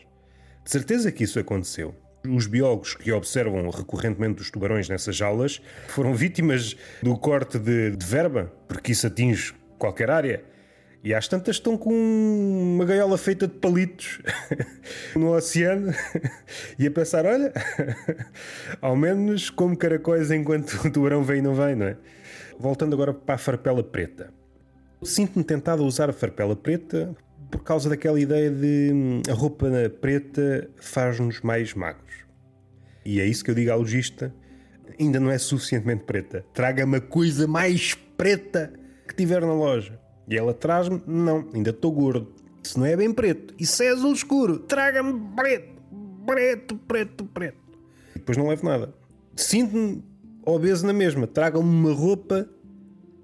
De 0.63 0.71
certeza 0.71 1.11
que 1.11 1.23
isso 1.23 1.39
aconteceu. 1.39 1.95
Os 2.27 2.47
biólogos 2.47 2.95
que 2.95 3.11
observam 3.11 3.69
recorrentemente 3.69 4.41
os 4.41 4.51
tubarões 4.51 4.89
nessas 4.89 5.15
jaulas 5.15 5.61
foram 5.87 6.13
vítimas 6.13 6.75
do 7.01 7.15
corte 7.15 7.57
de, 7.57 7.91
de 7.95 8.05
verba, 8.05 8.51
porque 8.67 8.91
isso 8.91 9.07
atinge 9.07 9.53
qualquer 9.77 10.09
área. 10.09 10.43
E 11.03 11.13
às 11.13 11.27
tantas 11.27 11.57
estão 11.57 11.77
com 11.77 11.93
uma 11.93 12.83
gaiola 12.83 13.17
feita 13.17 13.47
de 13.47 13.53
palitos 13.53 14.19
no 15.15 15.33
oceano 15.33 15.93
e 16.77 16.87
a 16.87 16.91
pensar: 16.91 17.25
olha, 17.25 17.53
ao 18.81 18.95
menos 18.95 19.49
como 19.49 19.77
caracóis 19.77 20.31
enquanto 20.31 20.73
o 20.85 20.91
tubarão 20.91 21.23
vem 21.23 21.39
e 21.39 21.41
não 21.41 21.53
vem, 21.53 21.75
não 21.75 21.87
é? 21.87 21.97
Voltando 22.59 22.93
agora 22.93 23.13
para 23.13 23.35
a 23.35 23.37
farpela 23.37 23.83
preta. 23.83 24.33
Sinto-me 25.03 25.43
tentado 25.43 25.83
a 25.83 25.85
usar 25.85 26.09
a 26.09 26.13
farpela 26.13 26.55
preta 26.55 27.15
por 27.51 27.63
causa 27.63 27.87
daquela 27.87 28.19
ideia 28.19 28.49
de 28.49 28.91
hum, 28.91 29.21
a 29.29 29.33
roupa 29.33 29.67
preta 30.01 30.69
faz-nos 30.75 31.41
mais 31.41 31.73
magros. 31.73 32.25
E 33.05 33.21
é 33.21 33.25
isso 33.25 33.45
que 33.45 33.51
eu 33.51 33.55
digo 33.55 33.71
ao 33.71 33.79
logista 33.79 34.33
ainda 34.99 35.19
não 35.19 35.29
é 35.29 35.37
suficientemente 35.37 36.03
preta. 36.03 36.45
Traga-me 36.53 36.97
a 36.97 37.01
coisa 37.01 37.47
mais 37.47 37.93
preta 37.93 38.73
que 39.07 39.15
tiver 39.15 39.41
na 39.41 39.53
loja. 39.53 39.99
E 40.27 40.37
ela 40.37 40.53
traz-me, 40.53 41.01
não, 41.07 41.47
ainda 41.53 41.69
estou 41.69 41.91
gordo. 41.91 42.27
Isso 42.63 42.77
não 42.79 42.85
é 42.85 42.95
bem 42.97 43.13
preto, 43.13 43.53
isso 43.57 43.81
é 43.81 43.89
azul 43.89 44.11
escuro. 44.11 44.59
Traga-me 44.59 45.19
preto, 45.35 45.81
preto, 46.25 46.75
preto, 46.75 47.25
preto. 47.25 47.57
E 48.15 48.19
depois 48.19 48.37
não 48.37 48.47
levo 48.47 48.65
nada. 48.65 48.93
Sinto-me 49.35 50.03
obeso 50.45 50.85
na 50.85 50.93
mesma. 50.93 51.27
Tragam-me 51.27 51.69
uma 51.69 51.93
roupa 51.93 52.49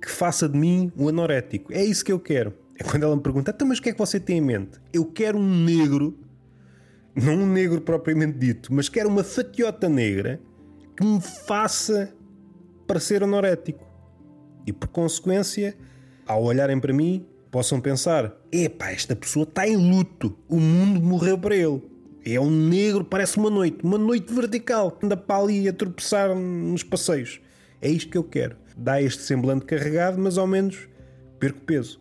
que 0.01 0.10
faça 0.10 0.48
de 0.48 0.57
mim 0.57 0.91
um 0.98 1.07
anorético. 1.07 1.74
É 1.74 1.83
isso 1.83 2.03
que 2.03 2.12
eu 2.12 2.19
quero. 2.19 2.53
É 2.77 2.83
quando 2.83 3.03
ela 3.03 3.15
me 3.15 3.22
pergunta, 3.22 3.51
então, 3.51 3.67
mas 3.67 3.77
o 3.77 3.81
que 3.81 3.89
é 3.89 3.93
que 3.93 4.00
você 4.00 4.19
tem 4.19 4.38
em 4.38 4.41
mente? 4.41 4.79
Eu 4.91 5.05
quero 5.05 5.38
um 5.38 5.63
negro, 5.63 6.17
não 7.15 7.36
um 7.36 7.48
negro 7.48 7.79
propriamente 7.81 8.38
dito, 8.38 8.74
mas 8.74 8.89
quero 8.89 9.10
uma 9.10 9.24
fatiota 9.24 9.88
negra 9.88 10.41
que 10.98 11.05
me 11.05 11.22
faça 11.22 12.13
parecer 12.88 13.24
anorético. 13.24 13.86
E 14.65 14.74
por 14.74 14.88
consequência, 14.88 15.77
ao 16.25 16.43
olharem 16.43 16.79
para 16.79 16.93
mim, 16.93 17.25
possam 17.51 17.79
pensar: 17.79 18.33
epá, 18.51 18.91
esta 18.91 19.15
pessoa 19.15 19.43
está 19.43 19.67
em 19.67 19.75
luto, 19.75 20.35
o 20.49 20.59
mundo 20.59 21.01
morreu 21.01 21.37
para 21.37 21.55
ele. 21.55 21.81
É 22.25 22.39
um 22.39 22.49
negro, 22.49 23.03
parece 23.03 23.37
uma 23.37 23.49
noite, 23.49 23.79
uma 23.83 23.97
noite 23.97 24.33
vertical, 24.33 24.97
anda 25.03 25.17
para 25.17 25.41
ali 25.41 25.67
a 25.67 25.73
tropeçar 25.73 26.33
nos 26.33 26.81
passeios. 26.81 27.41
É 27.81 27.89
isto 27.89 28.09
que 28.09 28.17
eu 28.17 28.23
quero. 28.23 28.55
Dá 28.77 29.01
este 29.01 29.23
semblante 29.23 29.65
carregado, 29.65 30.17
mas 30.17 30.37
ao 30.37 30.47
menos 30.47 30.87
perco 31.37 31.59
peso. 31.61 31.99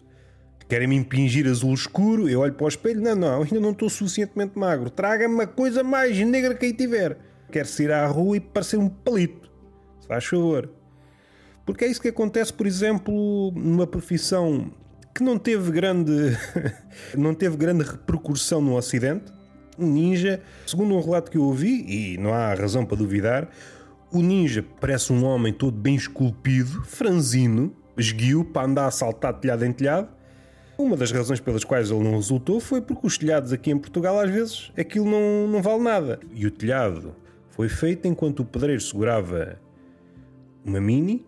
Querem-me 0.68 0.96
impingir 0.96 1.46
azul 1.46 1.74
escuro, 1.74 2.28
eu 2.28 2.40
olho 2.40 2.54
para 2.54 2.64
o 2.64 2.68
espelho, 2.68 3.02
não, 3.02 3.16
não, 3.16 3.42
ainda 3.42 3.60
não 3.60 3.72
estou 3.72 3.90
suficientemente 3.90 4.58
magro. 4.58 4.88
Traga-me 4.88 5.34
uma 5.34 5.46
coisa 5.46 5.82
mais 5.82 6.16
negra 6.18 6.54
que 6.54 6.66
aí 6.66 6.72
tiver. 6.72 7.18
Quero 7.50 7.68
sair 7.68 7.90
à 7.90 8.06
rua 8.06 8.36
e 8.36 8.40
parecer 8.40 8.78
um 8.78 8.88
palito. 8.88 9.50
Se 10.00 10.06
faz 10.06 10.24
favor. 10.24 10.70
Porque 11.64 11.84
é 11.84 11.88
isso 11.88 12.00
que 12.00 12.08
acontece, 12.08 12.52
por 12.52 12.66
exemplo, 12.66 13.52
numa 13.54 13.86
profissão 13.86 14.72
que 15.14 15.22
não 15.22 15.38
teve 15.38 15.70
grande, 15.70 16.12
não 17.16 17.34
teve 17.34 17.56
grande 17.56 17.84
repercussão 17.84 18.60
no 18.60 18.76
Ocidente. 18.76 19.32
Um 19.78 19.86
ninja, 19.86 20.40
segundo 20.66 20.94
um 20.94 21.00
relato 21.00 21.30
que 21.30 21.38
eu 21.38 21.44
ouvi, 21.44 21.84
e 21.88 22.18
não 22.18 22.34
há 22.34 22.52
razão 22.54 22.84
para 22.84 22.96
duvidar, 22.96 23.48
o 24.12 24.20
ninja 24.20 24.64
parece 24.80 25.12
um 25.12 25.24
homem 25.24 25.52
todo 25.52 25.76
bem 25.76 25.94
esculpido, 25.94 26.82
franzino, 26.84 27.74
esguio 27.96 28.44
para 28.44 28.66
andar 28.66 28.86
a 28.86 28.90
saltar 28.90 29.34
telhado 29.34 29.64
em 29.64 29.72
telhado. 29.72 30.08
Uma 30.76 30.96
das 30.96 31.12
razões 31.12 31.40
pelas 31.40 31.64
quais 31.64 31.90
ele 31.90 32.02
não 32.02 32.16
resultou 32.16 32.60
foi 32.60 32.80
porque 32.80 33.06
os 33.06 33.16
telhados 33.16 33.52
aqui 33.52 33.70
em 33.70 33.78
Portugal, 33.78 34.18
às 34.18 34.30
vezes, 34.30 34.72
aquilo 34.76 35.08
não, 35.08 35.46
não 35.46 35.62
vale 35.62 35.82
nada. 35.82 36.20
E 36.34 36.46
o 36.46 36.50
telhado 36.50 37.14
foi 37.50 37.68
feito 37.68 38.06
enquanto 38.08 38.40
o 38.40 38.44
pedreiro 38.44 38.80
segurava 38.80 39.58
uma 40.64 40.80
mini 40.80 41.24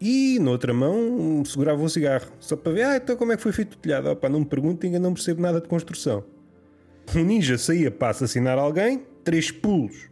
e 0.00 0.38
na 0.38 0.50
outra 0.50 0.72
mão 0.72 1.44
segurava 1.44 1.82
um 1.82 1.88
cigarro. 1.88 2.32
Só 2.40 2.56
para 2.56 2.72
ver, 2.72 2.82
ah, 2.84 2.96
então 2.96 3.16
como 3.16 3.32
é 3.32 3.36
que 3.36 3.42
foi 3.42 3.52
feito 3.52 3.74
o 3.74 3.76
telhado? 3.76 4.08
Opa, 4.08 4.28
não 4.28 4.40
me 4.40 4.46
perguntem, 4.46 4.94
eu 4.94 5.00
não 5.00 5.12
percebo 5.12 5.42
nada 5.42 5.60
de 5.60 5.68
construção. 5.68 6.24
Um 7.14 7.24
ninja 7.24 7.58
saía 7.58 7.90
para 7.90 8.10
assassinar 8.10 8.58
alguém, 8.58 9.04
três 9.22 9.50
pulos 9.50 10.08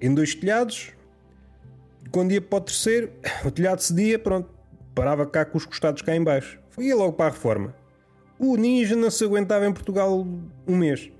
em 0.00 0.14
dois 0.14 0.34
telhados. 0.34 0.92
Quando 2.10 2.32
ia 2.32 2.40
para 2.40 2.58
o 2.58 2.60
terceiro, 2.60 3.10
o 3.44 3.50
telhado 3.50 3.80
cedia, 3.80 4.18
pronto, 4.18 4.50
parava 4.94 5.24
cá 5.24 5.44
com 5.44 5.56
os 5.56 5.64
costados 5.64 6.02
cá 6.02 6.14
em 6.14 6.22
baixo. 6.22 6.58
Ia 6.78 6.94
logo 6.94 7.14
para 7.14 7.26
a 7.26 7.30
reforma. 7.30 7.74
O 8.38 8.56
ninja 8.56 8.94
não 8.94 9.10
se 9.10 9.24
aguentava 9.24 9.66
em 9.66 9.72
Portugal 9.72 10.26
um 10.66 10.76
mês. 10.76 11.10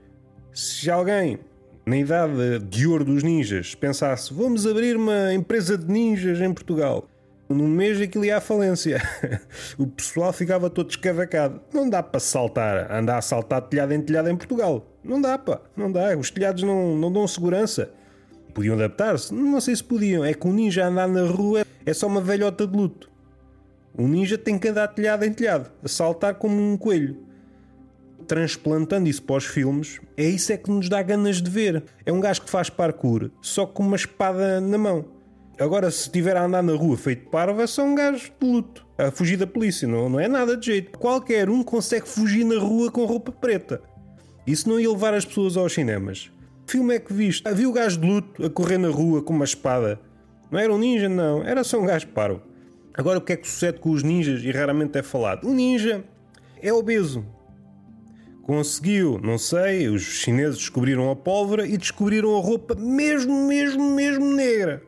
Se 0.53 0.91
alguém, 0.91 1.39
na 1.87 1.97
idade 1.97 2.59
de 2.69 2.87
ouro 2.87 3.05
dos 3.05 3.23
ninjas, 3.23 3.75
pensasse 3.75 4.33
vamos 4.33 4.67
abrir 4.67 4.97
uma 4.97 5.33
empresa 5.33 5.77
de 5.77 5.91
ninjas 5.91 6.41
em 6.41 6.53
Portugal 6.53 7.09
num 7.55 7.69
mês 7.69 8.01
aquilo 8.01 8.25
ia 8.25 8.37
à 8.37 8.41
falência. 8.41 9.01
o 9.79 9.87
pessoal 9.87 10.33
ficava 10.33 10.69
todo 10.69 10.91
escavacado. 10.91 11.61
Não 11.73 11.89
dá 11.89 12.03
para 12.03 12.21
saltar, 12.21 12.93
andar 12.93 13.19
a 13.19 13.23
saltar 13.23 13.63
telhado 13.63 13.93
em 13.93 14.03
telhado 14.03 14.29
em 14.29 14.37
Portugal. 14.37 14.87
Não 15.03 15.21
dá, 15.21 15.39
pá. 15.39 15.61
Não 15.75 15.91
dá. 15.91 16.17
Os 16.17 16.31
telhados 16.31 16.63
não, 16.63 16.95
não 16.97 17.11
dão 17.11 17.27
segurança. 17.27 17.91
Podiam 18.53 18.75
adaptar-se? 18.75 19.33
Não 19.33 19.61
sei 19.61 19.75
se 19.75 19.85
podiam. 19.85 20.25
É 20.25 20.35
que 20.35 20.47
um 20.47 20.53
ninja 20.53 20.87
andar 20.87 21.09
na 21.09 21.23
rua 21.23 21.65
é 21.87 21.95
só 21.95 22.07
uma 22.07 22.21
velhota 22.21 22.67
de 22.67 22.77
luto. 22.77 23.11
Um 23.97 24.07
ninja 24.07 24.37
tem 24.37 24.59
que 24.59 24.69
andar 24.69 24.89
telhado 24.89 25.25
em 25.25 25.33
telhado, 25.33 25.71
a 25.83 25.89
saltar 25.89 26.35
como 26.35 26.61
um 26.61 26.77
coelho. 26.77 27.17
Transplantando 28.27 29.09
isso 29.09 29.23
para 29.23 29.37
os 29.37 29.47
filmes, 29.47 30.01
é 30.17 30.25
isso 30.25 30.53
é 30.53 30.57
que 30.57 30.71
nos 30.71 30.89
dá 30.89 31.03
ganas 31.03 31.41
de 31.41 31.51
ver. 31.51 31.83
É 32.05 32.13
um 32.13 32.21
gajo 32.21 32.43
que 32.43 32.51
faz 32.51 32.69
parkour, 32.69 33.31
só 33.41 33.67
com 33.67 33.83
uma 33.83 33.97
espada 33.97 34.61
na 34.61 34.77
mão 34.77 35.18
Agora, 35.59 35.91
se 35.91 36.03
estiver 36.03 36.37
a 36.37 36.45
andar 36.45 36.63
na 36.63 36.73
rua 36.75 36.97
feito 36.97 37.29
parvo, 37.31 37.61
é 37.61 37.67
só 37.67 37.83
um 37.83 37.95
gajo 37.95 38.31
de 38.41 38.47
luto, 38.47 38.87
a 38.97 39.11
fugir 39.11 39.37
da 39.37 39.47
polícia, 39.47 39.89
não, 39.89 40.09
não 40.09 40.21
é 40.21 40.29
nada 40.29 40.57
de 40.57 40.67
jeito. 40.67 40.97
Qualquer 40.97 41.51
um 41.51 41.65
consegue 41.65 42.09
fugir 42.09 42.45
na 42.45 42.59
rua 42.59 42.93
com 42.93 43.05
roupa 43.05 43.33
preta. 43.33 43.83
Isso 44.47 44.69
não 44.69 44.79
ia 44.79 44.89
levar 44.89 45.15
as 45.15 45.25
pessoas 45.25 45.57
aos 45.57 45.73
cinemas. 45.73 46.31
Que 46.65 46.73
filme 46.73 46.95
é 46.95 47.01
que 47.01 47.13
viste? 47.13 47.47
Havia 47.49 47.69
o 47.69 47.73
gajo 47.73 48.01
de 48.01 48.07
luto 48.07 48.45
a 48.45 48.49
correr 48.49 48.79
na 48.79 48.89
rua 48.89 49.21
com 49.21 49.33
uma 49.33 49.45
espada. 49.45 50.01
Não 50.49 50.61
era 50.61 50.73
um 50.73 50.79
ninja, 50.79 51.09
não, 51.09 51.43
era 51.43 51.65
só 51.65 51.81
um 51.81 51.87
gajo 51.87 52.07
parvo. 52.09 52.41
Agora, 52.95 53.19
o 53.19 53.21
que 53.21 53.33
é 53.33 53.37
que 53.37 53.49
sucede 53.49 53.81
com 53.81 53.91
os 53.91 54.03
ninjas 54.03 54.43
e 54.45 54.51
raramente 54.53 54.97
é 54.97 55.03
falado? 55.03 55.47
O 55.47 55.53
ninja 55.53 56.05
é 56.63 56.73
obeso. 56.73 57.25
Conseguiu, 58.43 59.21
não 59.23 59.37
sei, 59.37 59.89
os 59.89 60.03
chineses 60.03 60.59
descobriram 60.59 61.11
a 61.11 61.17
pólvora 61.17 61.67
e 61.67 61.77
descobriram 61.77 62.37
a 62.37 62.41
roupa 62.41 62.75
mesmo, 62.75 63.47
mesmo, 63.47 63.95
mesmo 63.95 64.33
negra. 64.33 64.88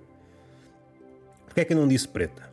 Porquê 1.50 1.62
é 1.62 1.64
que 1.64 1.72
eu 1.72 1.76
não 1.76 1.88
disse 1.88 2.06
preta? 2.06 2.48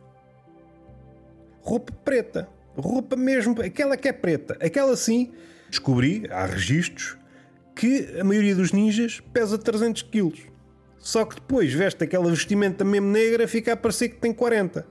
Roupa 1.62 1.92
preta. 2.04 2.48
Roupa 2.76 3.14
mesmo, 3.14 3.54
aquela 3.62 3.96
que 3.96 4.08
é 4.08 4.12
preta. 4.12 4.58
Aquela 4.60 4.96
sim, 4.96 5.32
descobri, 5.70 6.26
há 6.28 6.44
registros, 6.46 7.16
que 7.76 8.18
a 8.20 8.24
maioria 8.24 8.56
dos 8.56 8.72
ninjas 8.72 9.20
pesa 9.32 9.56
300 9.56 10.02
quilos. 10.02 10.40
Só 10.98 11.24
que 11.24 11.36
depois 11.36 11.72
veste 11.72 12.02
aquela 12.02 12.28
vestimenta 12.28 12.84
mesmo 12.84 13.06
negra 13.06 13.46
fica 13.46 13.72
a 13.72 13.76
parecer 13.76 14.08
que 14.08 14.16
tem 14.16 14.32
40. 14.32 14.84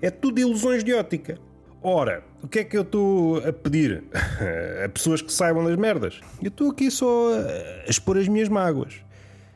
É 0.00 0.10
tudo 0.10 0.40
ilusões 0.40 0.82
de 0.82 0.94
ótica. 0.94 1.38
Ora, 1.82 2.24
o 2.42 2.48
que 2.48 2.60
é 2.60 2.64
que 2.64 2.78
eu 2.78 2.82
estou 2.82 3.46
a 3.46 3.52
pedir 3.52 4.04
a 4.82 4.88
pessoas 4.88 5.20
que 5.20 5.30
saibam 5.30 5.64
das 5.64 5.76
merdas? 5.76 6.18
Eu 6.42 6.48
estou 6.48 6.70
aqui 6.70 6.90
só 6.90 7.30
a 7.34 7.90
expor 7.90 8.16
as 8.16 8.26
minhas 8.26 8.48
mágoas. 8.48 8.94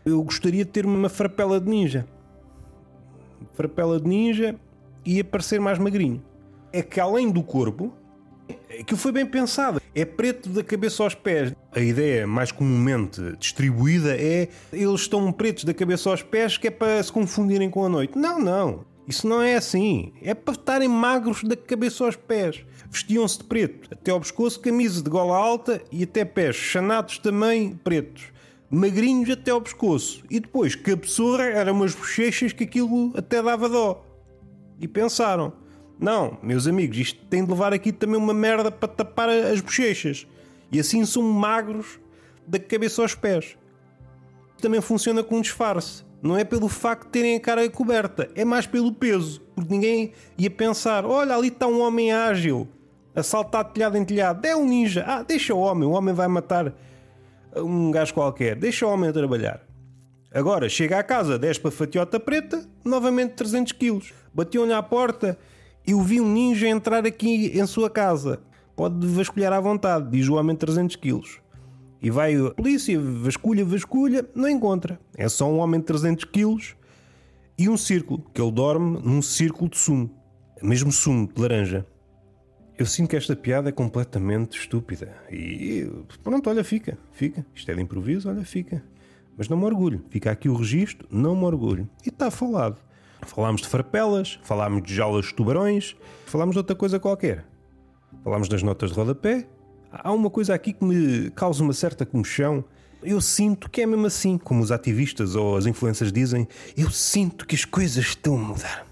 Eu 0.04 0.22
gostaria 0.22 0.62
de 0.62 0.70
ter 0.70 0.84
uma 0.84 1.08
frapela 1.08 1.58
de 1.58 1.70
ninja 1.70 2.06
farpela 3.58 4.00
de 4.00 4.08
ninja 4.08 4.54
e 5.04 5.18
aparecer 5.18 5.60
mais 5.60 5.78
magrinho. 5.78 6.22
É 6.72 6.80
que 6.80 7.00
além 7.00 7.28
do 7.28 7.42
corpo, 7.42 7.92
aquilo 8.78 8.98
foi 8.98 9.10
bem 9.10 9.26
pensado. 9.26 9.82
É 9.92 10.04
preto 10.04 10.48
da 10.50 10.62
cabeça 10.62 11.02
aos 11.02 11.14
pés. 11.14 11.52
A 11.72 11.80
ideia 11.80 12.24
mais 12.24 12.52
comumente 12.52 13.20
distribuída 13.36 14.14
é 14.16 14.48
eles 14.72 15.00
estão 15.00 15.32
pretos 15.32 15.64
da 15.64 15.74
cabeça 15.74 16.08
aos 16.08 16.22
pés 16.22 16.56
que 16.56 16.68
é 16.68 16.70
para 16.70 17.02
se 17.02 17.10
confundirem 17.10 17.68
com 17.68 17.84
a 17.84 17.88
noite. 17.88 18.16
Não, 18.16 18.38
não. 18.38 18.86
Isso 19.08 19.26
não 19.26 19.42
é 19.42 19.56
assim. 19.56 20.12
É 20.22 20.34
para 20.34 20.54
estarem 20.54 20.88
magros 20.88 21.42
da 21.42 21.56
cabeça 21.56 22.04
aos 22.04 22.14
pés. 22.14 22.64
Vestiam-se 22.90 23.38
de 23.38 23.44
preto, 23.44 23.88
até 23.92 24.10
ao 24.10 24.20
pescoço, 24.20 24.60
camisa 24.60 25.02
de 25.02 25.10
gola 25.10 25.36
alta 25.36 25.82
e 25.90 26.04
até 26.04 26.24
pés, 26.24 26.56
chanados 26.56 27.18
também 27.18 27.74
pretos 27.82 28.37
magrinhos 28.70 29.30
até 29.30 29.50
ao 29.50 29.60
pescoço. 29.60 30.22
E 30.30 30.40
depois, 30.40 30.74
que 30.74 30.92
a 30.92 30.96
pessoa 30.96 31.42
eram 31.42 31.72
umas 31.74 31.94
bochechas 31.94 32.52
que 32.52 32.64
aquilo 32.64 33.12
até 33.16 33.42
dava 33.42 33.68
dó. 33.68 34.04
E 34.80 34.86
pensaram: 34.86 35.52
não, 35.98 36.38
meus 36.42 36.66
amigos, 36.66 36.96
isto 36.96 37.24
tem 37.26 37.44
de 37.44 37.50
levar 37.50 37.72
aqui 37.72 37.90
também 37.90 38.16
uma 38.16 38.34
merda 38.34 38.70
para 38.70 38.88
tapar 38.88 39.28
as 39.28 39.60
bochechas. 39.60 40.26
E 40.70 40.78
assim 40.78 41.04
são 41.04 41.22
magros 41.22 41.98
da 42.46 42.58
cabeça 42.58 43.02
aos 43.02 43.14
pés. 43.14 43.56
Também 44.60 44.80
funciona 44.80 45.22
com 45.22 45.38
um 45.38 45.40
disfarce. 45.40 46.04
Não 46.22 46.36
é 46.36 46.44
pelo 46.44 46.68
facto 46.68 47.04
de 47.04 47.10
terem 47.10 47.36
a 47.36 47.40
cara 47.40 47.68
coberta, 47.70 48.28
é 48.34 48.44
mais 48.44 48.66
pelo 48.66 48.92
peso. 48.92 49.40
Porque 49.54 49.72
ninguém 49.72 50.12
ia 50.36 50.50
pensar: 50.50 51.04
olha, 51.04 51.34
ali 51.34 51.48
está 51.48 51.66
um 51.66 51.80
homem 51.80 52.12
ágil, 52.12 52.68
a 53.14 53.22
saltar 53.22 53.64
telhado 53.64 53.96
em 53.96 54.04
telhado. 54.04 54.44
É 54.44 54.54
um 54.54 54.66
ninja. 54.66 55.04
Ah, 55.06 55.22
deixa 55.22 55.54
o 55.54 55.58
homem, 55.58 55.88
o 55.88 55.92
homem 55.92 56.14
vai 56.14 56.28
matar 56.28 56.74
um 57.62 57.90
gajo 57.90 58.14
qualquer, 58.14 58.56
deixa 58.56 58.86
o 58.86 58.90
homem 58.90 59.10
a 59.10 59.12
trabalhar. 59.12 59.60
Agora 60.32 60.68
chega 60.68 60.98
à 60.98 61.02
casa, 61.02 61.38
desce 61.38 61.58
para 61.58 61.70
a 61.70 61.72
fatiota 61.72 62.20
preta, 62.20 62.66
novamente 62.84 63.34
300 63.34 63.72
quilos. 63.72 64.12
Bateu-lhe 64.32 64.72
à 64.72 64.82
porta 64.82 65.38
e 65.86 65.94
o 65.94 66.02
vi 66.02 66.20
um 66.20 66.30
ninja 66.30 66.68
entrar 66.68 67.06
aqui 67.06 67.58
em 67.58 67.66
sua 67.66 67.88
casa. 67.88 68.40
Pode 68.76 69.06
vasculhar 69.06 69.52
à 69.52 69.60
vontade, 69.60 70.10
diz 70.10 70.28
o 70.28 70.34
homem 70.34 70.54
de 70.54 70.60
300 70.60 70.96
quilos. 70.96 71.40
E 72.00 72.10
vai 72.10 72.36
a 72.36 72.50
polícia, 72.50 73.00
vasculha, 73.00 73.64
vasculha, 73.64 74.24
não 74.34 74.48
encontra. 74.48 75.00
É 75.16 75.28
só 75.28 75.50
um 75.50 75.58
homem 75.58 75.80
de 75.80 75.86
300 75.86 76.24
quilos 76.26 76.76
e 77.58 77.68
um 77.68 77.76
círculo, 77.76 78.24
que 78.32 78.40
ele 78.40 78.52
dorme 78.52 79.00
num 79.02 79.20
círculo 79.20 79.68
de 79.70 79.78
sumo. 79.78 80.10
Mesmo 80.62 80.92
sumo 80.92 81.26
de 81.26 81.40
laranja. 81.40 81.86
Eu 82.78 82.86
sinto 82.86 83.10
que 83.10 83.16
esta 83.16 83.34
piada 83.34 83.70
é 83.70 83.72
completamente 83.72 84.56
estúpida. 84.56 85.12
E 85.32 85.90
pronto, 86.22 86.48
olha, 86.48 86.62
fica, 86.62 86.96
fica. 87.10 87.44
Isto 87.52 87.72
é 87.72 87.74
de 87.74 87.82
improviso, 87.82 88.28
olha, 88.28 88.44
fica. 88.44 88.84
Mas 89.36 89.48
não 89.48 89.56
me 89.56 89.64
orgulho. 89.64 90.04
Fica 90.10 90.30
aqui 90.30 90.48
o 90.48 90.54
registro, 90.54 91.08
não 91.10 91.34
me 91.34 91.42
orgulho. 91.42 91.90
E 92.06 92.08
está 92.08 92.30
falado. 92.30 92.80
Falámos 93.22 93.62
de 93.62 93.66
farpelas, 93.66 94.38
falámos 94.44 94.84
de 94.84 94.94
jaulas 94.94 95.26
de 95.26 95.34
tubarões, 95.34 95.96
falámos 96.26 96.54
de 96.54 96.58
outra 96.58 96.76
coisa 96.76 97.00
qualquer. 97.00 97.44
Falámos 98.22 98.48
das 98.48 98.62
notas 98.62 98.90
de 98.90 98.96
rodapé. 98.96 99.48
Há 99.90 100.12
uma 100.12 100.30
coisa 100.30 100.54
aqui 100.54 100.72
que 100.72 100.84
me 100.84 101.30
causa 101.30 101.64
uma 101.64 101.72
certa 101.72 102.06
comoção. 102.06 102.64
Eu 103.02 103.20
sinto 103.20 103.68
que 103.68 103.80
é 103.80 103.86
mesmo 103.86 104.06
assim, 104.06 104.38
como 104.38 104.62
os 104.62 104.70
ativistas 104.70 105.34
ou 105.34 105.56
as 105.56 105.66
influências 105.66 106.12
dizem, 106.12 106.46
eu 106.76 106.92
sinto 106.92 107.44
que 107.44 107.56
as 107.56 107.64
coisas 107.64 108.04
estão 108.04 108.36
a 108.36 108.38
mudar. 108.38 108.86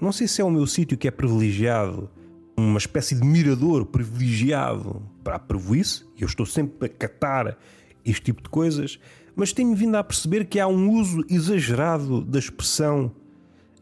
Não 0.00 0.12
sei 0.12 0.28
se 0.28 0.40
é 0.40 0.44
o 0.44 0.50
meu 0.50 0.68
sítio 0.68 0.96
que 0.96 1.08
é 1.08 1.10
privilegiado, 1.10 2.08
uma 2.56 2.78
espécie 2.78 3.14
de 3.14 3.26
mirador 3.26 3.86
privilegiado 3.86 5.02
para 5.22 5.36
a 5.36 5.38
prevoice, 5.38 6.04
e 6.16 6.22
eu 6.22 6.26
estou 6.26 6.46
sempre 6.46 6.86
a 6.86 6.88
catar 6.88 7.58
este 8.04 8.22
tipo 8.22 8.42
de 8.42 8.48
coisas, 8.48 8.98
mas 9.34 9.52
tenho 9.52 9.74
vindo 9.74 9.96
a 9.96 10.04
perceber 10.04 10.44
que 10.44 10.60
há 10.60 10.66
um 10.66 10.90
uso 10.90 11.24
exagerado 11.28 12.20
da 12.20 12.38
expressão 12.38 13.10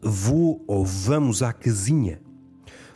vou 0.01 0.63
ou 0.67 0.85
vamos 0.85 1.41
à 1.41 1.53
casinha. 1.53 2.19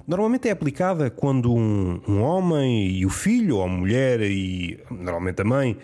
Normalmente 0.08 0.48
é 0.48 0.52
aplicada 0.52 1.10
quando 1.10 1.54
um, 1.54 2.02
um, 2.08 2.22
homem 2.22 2.90
e 2.90 3.06
o 3.06 3.10
filho, 3.10 3.58
ou 3.58 3.64
a 3.64 3.68
mulher 3.68 4.22
e 4.22 4.80
normalmente 4.90 5.42
a 5.42 5.46
mãe, 5.46 5.78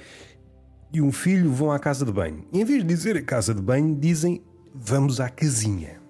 e 0.94 1.02
um 1.02 1.12
filho 1.12 1.52
vão 1.52 1.72
à 1.72 1.80
casa 1.80 2.06
de 2.06 2.12
banho. 2.12 2.46
E 2.52 2.62
em 2.62 2.66
vez 2.66 2.82
de 2.82 2.88
dizer 2.88 3.18
a 3.18 3.22
casa 3.22 3.54
de 3.54 3.62
banho, 3.62 3.96
dizem 3.96 4.42
vamos 4.74 5.20
à 5.20 5.30
casinha. 5.30 6.02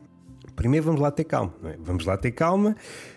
Primeiro 0.56 0.86
vamos 0.86 1.02
lá 1.02 1.10
ter 1.10 1.24
calma, 1.24 1.54
é? 1.64 1.78
Vamos 1.80 2.06
lá 2.06 2.16
ter 2.16 2.32
calma. 2.32 2.76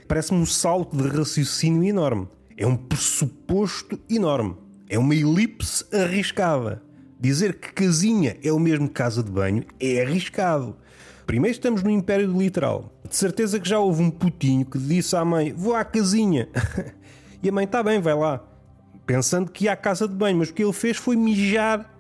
Parece-me 0.08 0.40
um 0.40 0.46
salto 0.46 0.96
de 0.96 1.08
raciocínio 1.08 1.82
enorme. 1.82 2.28
É 2.56 2.66
um 2.66 2.76
pressuposto 2.76 3.98
enorme. 4.08 4.56
É 4.88 4.98
uma 4.98 5.14
elipse 5.14 5.84
arriscada. 5.94 6.82
Dizer 7.18 7.58
que 7.58 7.72
casinha 7.72 8.36
é 8.42 8.52
o 8.52 8.58
mesmo 8.58 8.88
que 8.88 8.94
casa 8.94 9.22
de 9.22 9.30
banho 9.30 9.64
é 9.80 10.02
arriscado. 10.02 10.76
Primeiro 11.26 11.56
estamos 11.56 11.82
no 11.82 11.90
Império 11.90 12.28
do 12.28 12.38
Literal. 12.38 12.92
De 13.08 13.16
certeza 13.16 13.58
que 13.58 13.68
já 13.68 13.78
houve 13.78 14.02
um 14.02 14.10
putinho 14.10 14.64
que 14.64 14.78
disse 14.78 15.16
à 15.16 15.24
mãe: 15.24 15.52
Vou 15.52 15.74
à 15.74 15.84
casinha. 15.84 16.48
e 17.42 17.48
a 17.48 17.52
mãe: 17.52 17.64
Está 17.64 17.82
bem, 17.82 18.00
vai 18.00 18.14
lá. 18.14 18.44
Pensando 19.06 19.50
que 19.50 19.64
ia 19.64 19.72
à 19.72 19.76
casa 19.76 20.06
de 20.06 20.14
banho, 20.14 20.38
mas 20.38 20.50
o 20.50 20.54
que 20.54 20.62
ele 20.62 20.72
fez 20.72 20.96
foi 20.96 21.16
mijar 21.16 21.92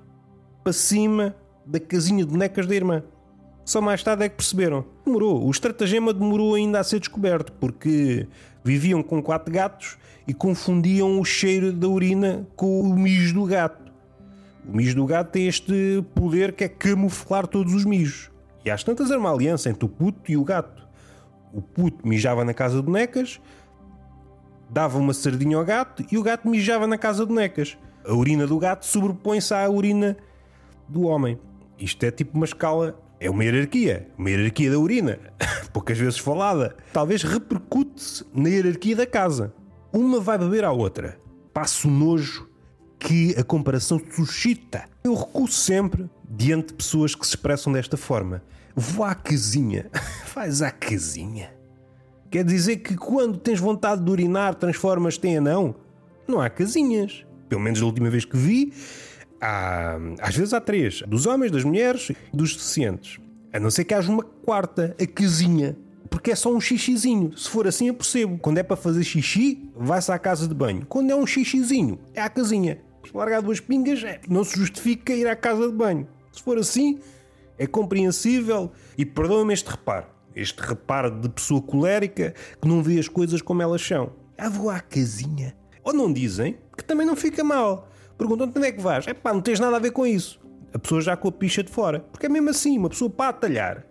para 0.62 0.72
cima 0.72 1.34
da 1.64 1.80
casinha 1.80 2.24
de 2.24 2.30
bonecas 2.30 2.66
da 2.66 2.74
irmã. 2.74 3.02
Só 3.66 3.80
mais 3.80 4.00
tarde 4.00 4.22
é 4.22 4.28
que 4.28 4.36
perceberam. 4.36 4.84
Demorou. 5.04 5.44
O 5.44 5.50
estratagema 5.50 6.14
demorou 6.14 6.54
ainda 6.54 6.78
a 6.78 6.84
ser 6.84 7.00
descoberto, 7.00 7.52
porque 7.54 8.28
viviam 8.62 9.02
com 9.02 9.20
quatro 9.20 9.52
gatos 9.52 9.98
e 10.26 10.32
confundiam 10.32 11.18
o 11.18 11.24
cheiro 11.24 11.72
da 11.72 11.88
urina 11.88 12.46
com 12.54 12.80
o 12.80 12.96
mijo 12.96 13.34
do 13.34 13.44
gato. 13.44 13.92
O 14.64 14.76
mijo 14.76 14.94
do 14.94 15.04
gato 15.04 15.32
tem 15.32 15.48
este 15.48 16.04
poder 16.14 16.52
que 16.52 16.62
é 16.62 16.68
camuflar 16.68 17.44
todos 17.48 17.74
os 17.74 17.84
mijos. 17.84 18.30
E 18.64 18.70
às 18.70 18.84
tantas 18.84 19.10
era 19.10 19.18
uma 19.18 19.32
aliança 19.32 19.68
entre 19.68 19.84
o 19.84 19.88
puto 19.88 20.30
e 20.30 20.36
o 20.36 20.44
gato. 20.44 20.86
O 21.52 21.60
puto 21.60 22.06
mijava 22.06 22.44
na 22.44 22.54
casa 22.54 22.76
de 22.76 22.82
bonecas, 22.82 23.40
dava 24.70 24.96
uma 24.96 25.12
sardinha 25.12 25.56
ao 25.56 25.64
gato 25.64 26.06
e 26.10 26.16
o 26.16 26.22
gato 26.22 26.48
mijava 26.48 26.86
na 26.86 26.96
casa 26.96 27.24
de 27.24 27.28
bonecas. 27.30 27.76
A 28.04 28.14
urina 28.14 28.46
do 28.46 28.60
gato 28.60 28.86
sobrepõe-se 28.86 29.52
à 29.52 29.68
urina 29.68 30.16
do 30.88 31.02
homem. 31.02 31.36
Isto 31.76 32.04
é 32.04 32.12
tipo 32.12 32.36
uma 32.36 32.44
escala 32.44 32.96
é 33.18 33.30
uma 33.30 33.44
hierarquia, 33.44 34.08
uma 34.18 34.30
hierarquia 34.30 34.70
da 34.70 34.78
urina, 34.78 35.18
poucas 35.72 35.98
vezes 35.98 36.18
falada. 36.18 36.76
Talvez 36.92 37.22
repercute-se 37.22 38.24
na 38.34 38.48
hierarquia 38.48 38.96
da 38.96 39.06
casa. 39.06 39.54
Uma 39.92 40.20
vai 40.20 40.36
beber 40.38 40.64
à 40.64 40.72
outra. 40.72 41.18
Passo 41.52 41.88
nojo 41.88 42.48
que 42.98 43.34
a 43.38 43.44
comparação 43.44 44.00
suscita. 44.10 44.84
Eu 45.02 45.14
recuo 45.14 45.48
sempre 45.48 46.10
diante 46.28 46.68
de 46.68 46.74
pessoas 46.74 47.14
que 47.14 47.26
se 47.26 47.34
expressam 47.34 47.72
desta 47.72 47.96
forma. 47.96 48.42
Vou 48.74 49.04
à 49.04 49.14
casinha. 49.14 49.88
Faz 50.26 50.60
à 50.60 50.70
casinha. 50.70 51.54
Quer 52.30 52.44
dizer 52.44 52.78
que 52.78 52.96
quando 52.96 53.38
tens 53.38 53.60
vontade 53.60 54.04
de 54.04 54.10
urinar, 54.10 54.54
transformas-te 54.56 55.26
em 55.28 55.38
anão? 55.38 55.76
Não 56.28 56.40
há 56.40 56.50
casinhas. 56.50 57.24
Pelo 57.48 57.60
menos 57.60 57.80
a 57.80 57.86
última 57.86 58.10
vez 58.10 58.24
que 58.24 58.36
vi, 58.36 58.72
há, 59.40 59.98
às 60.20 60.36
vezes 60.36 60.52
há 60.52 60.60
três: 60.60 61.02
dos 61.02 61.26
homens, 61.26 61.50
das 61.50 61.64
mulheres 61.64 62.10
e 62.10 62.16
dos 62.36 62.54
deficientes. 62.54 63.18
A 63.52 63.60
não 63.60 63.70
ser 63.70 63.84
que 63.84 63.94
haja 63.94 64.10
uma 64.10 64.22
quarta, 64.22 64.94
a 65.00 65.06
casinha. 65.06 65.76
Porque 66.10 66.30
é 66.30 66.34
só 66.34 66.52
um 66.52 66.60
xixizinho. 66.60 67.36
Se 67.36 67.48
for 67.48 67.66
assim, 67.66 67.88
eu 67.88 67.94
percebo. 67.94 68.38
Quando 68.38 68.58
é 68.58 68.62
para 68.62 68.76
fazer 68.76 69.02
xixi, 69.02 69.70
vai-se 69.74 70.10
à 70.12 70.18
casa 70.18 70.46
de 70.46 70.54
banho. 70.54 70.86
Quando 70.86 71.10
é 71.10 71.16
um 71.16 71.26
xixizinho, 71.26 71.98
é 72.14 72.20
à 72.20 72.28
casinha. 72.28 72.78
Largar 73.14 73.40
duas 73.40 73.60
pingas, 73.60 74.02
é, 74.02 74.20
não 74.28 74.44
se 74.44 74.58
justifica 74.58 75.12
ir 75.12 75.26
à 75.26 75.34
casa 75.36 75.68
de 75.68 75.72
banho. 75.72 76.06
Se 76.32 76.42
for 76.42 76.58
assim, 76.58 76.98
é 77.58 77.66
compreensível. 77.66 78.70
E 78.96 79.04
perdoa-me 79.04 79.54
este 79.54 79.70
reparo. 79.70 80.06
Este 80.34 80.60
reparo 80.60 81.10
de 81.10 81.28
pessoa 81.28 81.62
colérica 81.62 82.34
que 82.60 82.68
não 82.68 82.82
vê 82.82 82.98
as 82.98 83.08
coisas 83.08 83.40
como 83.40 83.62
elas 83.62 83.80
são. 83.80 84.12
Ah, 84.36 84.48
vou 84.48 84.68
à 84.68 84.80
casinha. 84.80 85.56
Ou 85.82 85.92
não 85.94 86.12
dizem, 86.12 86.58
que 86.76 86.84
também 86.84 87.06
não 87.06 87.16
fica 87.16 87.42
mal. 87.42 87.88
Perguntam 88.16 88.50
onde 88.54 88.66
é 88.66 88.72
que 88.72 88.80
vais? 88.80 89.06
É 89.06 89.14
pá, 89.14 89.32
não 89.32 89.40
tens 89.40 89.60
nada 89.60 89.76
a 89.76 89.80
ver 89.80 89.90
com 89.90 90.06
isso. 90.06 90.40
A 90.72 90.78
pessoa 90.78 91.00
já 91.00 91.16
com 91.16 91.28
a 91.28 91.32
picha 91.32 91.62
de 91.62 91.70
fora. 91.70 92.00
Porque 92.00 92.26
é 92.26 92.28
mesmo 92.28 92.50
assim, 92.50 92.78
uma 92.78 92.88
pessoa 92.88 93.10
para 93.10 93.30
atalhar. 93.30 93.84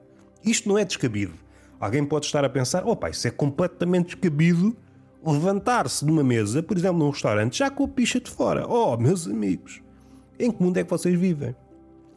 Isto 0.43 0.69
não 0.69 0.77
é 0.77 0.85
descabido. 0.85 1.33
Alguém 1.79 2.05
pode 2.05 2.25
estar 2.25 2.43
a 2.43 2.49
pensar, 2.49 2.83
pá, 2.95 3.09
isso 3.09 3.27
é 3.27 3.31
completamente 3.31 4.07
descabido 4.07 4.75
levantar-se 5.25 6.05
de 6.05 6.11
uma 6.11 6.23
mesa, 6.23 6.61
por 6.61 6.77
exemplo, 6.77 6.99
num 6.99 7.09
restaurante, 7.09 7.57
já 7.57 7.69
com 7.69 7.85
a 7.85 7.88
picha 7.88 8.19
de 8.19 8.29
fora. 8.29 8.67
Oh, 8.67 8.95
meus 8.97 9.27
amigos, 9.27 9.81
em 10.39 10.51
que 10.51 10.61
mundo 10.61 10.77
é 10.77 10.83
que 10.83 10.89
vocês 10.89 11.19
vivem? 11.19 11.55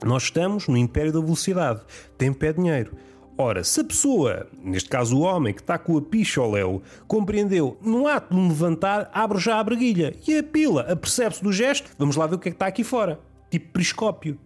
Nós 0.05 0.25
estamos 0.25 0.69
no 0.69 0.77
império 0.77 1.13
da 1.13 1.21
velocidade. 1.21 1.81
Tem 2.17 2.33
pé 2.33 2.53
dinheiro. 2.53 2.93
Ora, 3.41 3.63
se 3.63 3.81
a 3.81 3.85
pessoa, 3.85 4.49
neste 4.65 4.89
caso 4.89 5.17
o 5.17 5.21
homem 5.21 5.55
que 5.55 5.61
está 5.61 5.79
com 5.79 5.97
a 5.97 6.03
picha 6.03 6.41
ao 6.41 6.51
léu, 6.51 6.83
compreendeu, 7.07 7.79
no 7.81 8.09
ato 8.09 8.35
de 8.35 8.41
me 8.41 8.49
levantar, 8.49 9.09
abre 9.15 9.39
já 9.39 9.61
a 9.61 9.63
breguilha 9.63 10.13
e 10.27 10.37
a 10.37 10.43
pila, 10.43 10.83
apercebe-se 10.91 11.41
do 11.41 11.53
gesto, 11.53 11.89
vamos 11.97 12.17
lá 12.17 12.27
ver 12.27 12.35
o 12.35 12.39
que 12.41 12.49
é 12.49 12.51
que 12.51 12.57
está 12.57 12.67
aqui 12.67 12.83
fora. 12.83 13.21
Tipo 13.49 13.75
periscópio. 13.75 14.37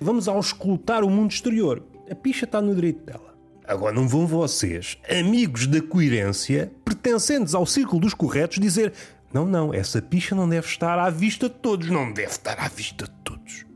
Vamos 0.00 0.28
auscultar 0.28 1.02
o 1.02 1.10
mundo 1.10 1.32
exterior. 1.32 1.82
A 2.08 2.14
picha 2.14 2.44
está 2.44 2.62
no 2.62 2.76
direito 2.76 3.04
dela. 3.04 3.34
Agora 3.66 3.92
não 3.92 4.06
vão 4.06 4.24
vocês, 4.24 4.98
amigos 5.10 5.66
da 5.66 5.82
coerência, 5.82 6.70
pertencentes 6.84 7.56
ao 7.56 7.66
círculo 7.66 8.00
dos 8.00 8.14
corretos, 8.14 8.60
dizer 8.60 8.92
não, 9.34 9.44
não, 9.44 9.74
essa 9.74 10.00
picha 10.00 10.32
não 10.32 10.48
deve 10.48 10.68
estar 10.68 10.96
à 10.96 11.10
vista 11.10 11.48
de 11.48 11.56
todos. 11.56 11.88
Não 11.88 12.12
deve 12.12 12.30
estar 12.30 12.56
à 12.60 12.68
vista 12.68 13.04
de 13.04 13.10
todos. 13.24 13.66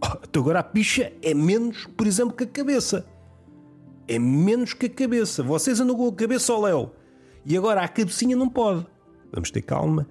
Oh, 0.00 0.18
então 0.22 0.42
agora 0.42 0.60
a 0.60 0.62
picha 0.62 1.12
é 1.20 1.34
menos, 1.34 1.86
por 1.96 2.06
exemplo, 2.06 2.32
que 2.32 2.44
a 2.44 2.46
cabeça 2.46 3.04
é 4.08 4.18
menos 4.18 4.72
que 4.72 4.86
a 4.86 4.90
cabeça. 4.90 5.42
Vocês 5.42 5.78
andam 5.78 5.94
com 5.94 6.08
a 6.08 6.12
cabeça 6.12 6.52
ao 6.52 6.62
léu. 6.62 6.94
E 7.44 7.56
agora 7.56 7.82
a 7.82 7.88
cabecinha 7.88 8.34
não 8.34 8.48
pode. 8.48 8.86
Vamos 9.32 9.50
ter 9.50 9.62
calma. 9.62 10.08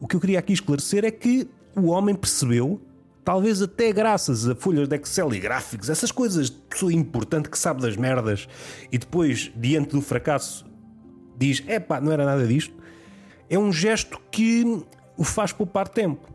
O 0.00 0.06
que 0.06 0.16
eu 0.16 0.20
queria 0.20 0.38
aqui 0.38 0.52
esclarecer 0.52 1.04
é 1.04 1.10
que 1.10 1.48
o 1.74 1.86
homem 1.86 2.14
percebeu, 2.14 2.80
talvez 3.24 3.62
até 3.62 3.92
graças 3.92 4.48
a 4.48 4.54
folhas 4.54 4.88
de 4.88 4.96
Excel 4.96 5.32
e 5.32 5.38
gráficos, 5.38 5.88
essas 5.88 6.10
coisas 6.10 6.50
de 6.50 6.56
pessoa 6.68 6.92
importante 6.92 7.48
que 7.48 7.58
sabe 7.58 7.80
das 7.80 7.96
merdas 7.96 8.48
e 8.90 8.98
depois, 8.98 9.50
diante 9.56 9.90
do 9.92 10.02
fracasso, 10.02 10.66
diz: 11.38 11.62
é 11.66 11.78
pá, 11.78 12.00
não 12.00 12.12
era 12.12 12.24
nada 12.24 12.46
disto. 12.46 12.74
É 13.48 13.58
um 13.58 13.72
gesto 13.72 14.20
que 14.30 14.84
o 15.16 15.24
faz 15.24 15.52
poupar 15.52 15.88
tempo. 15.88 16.34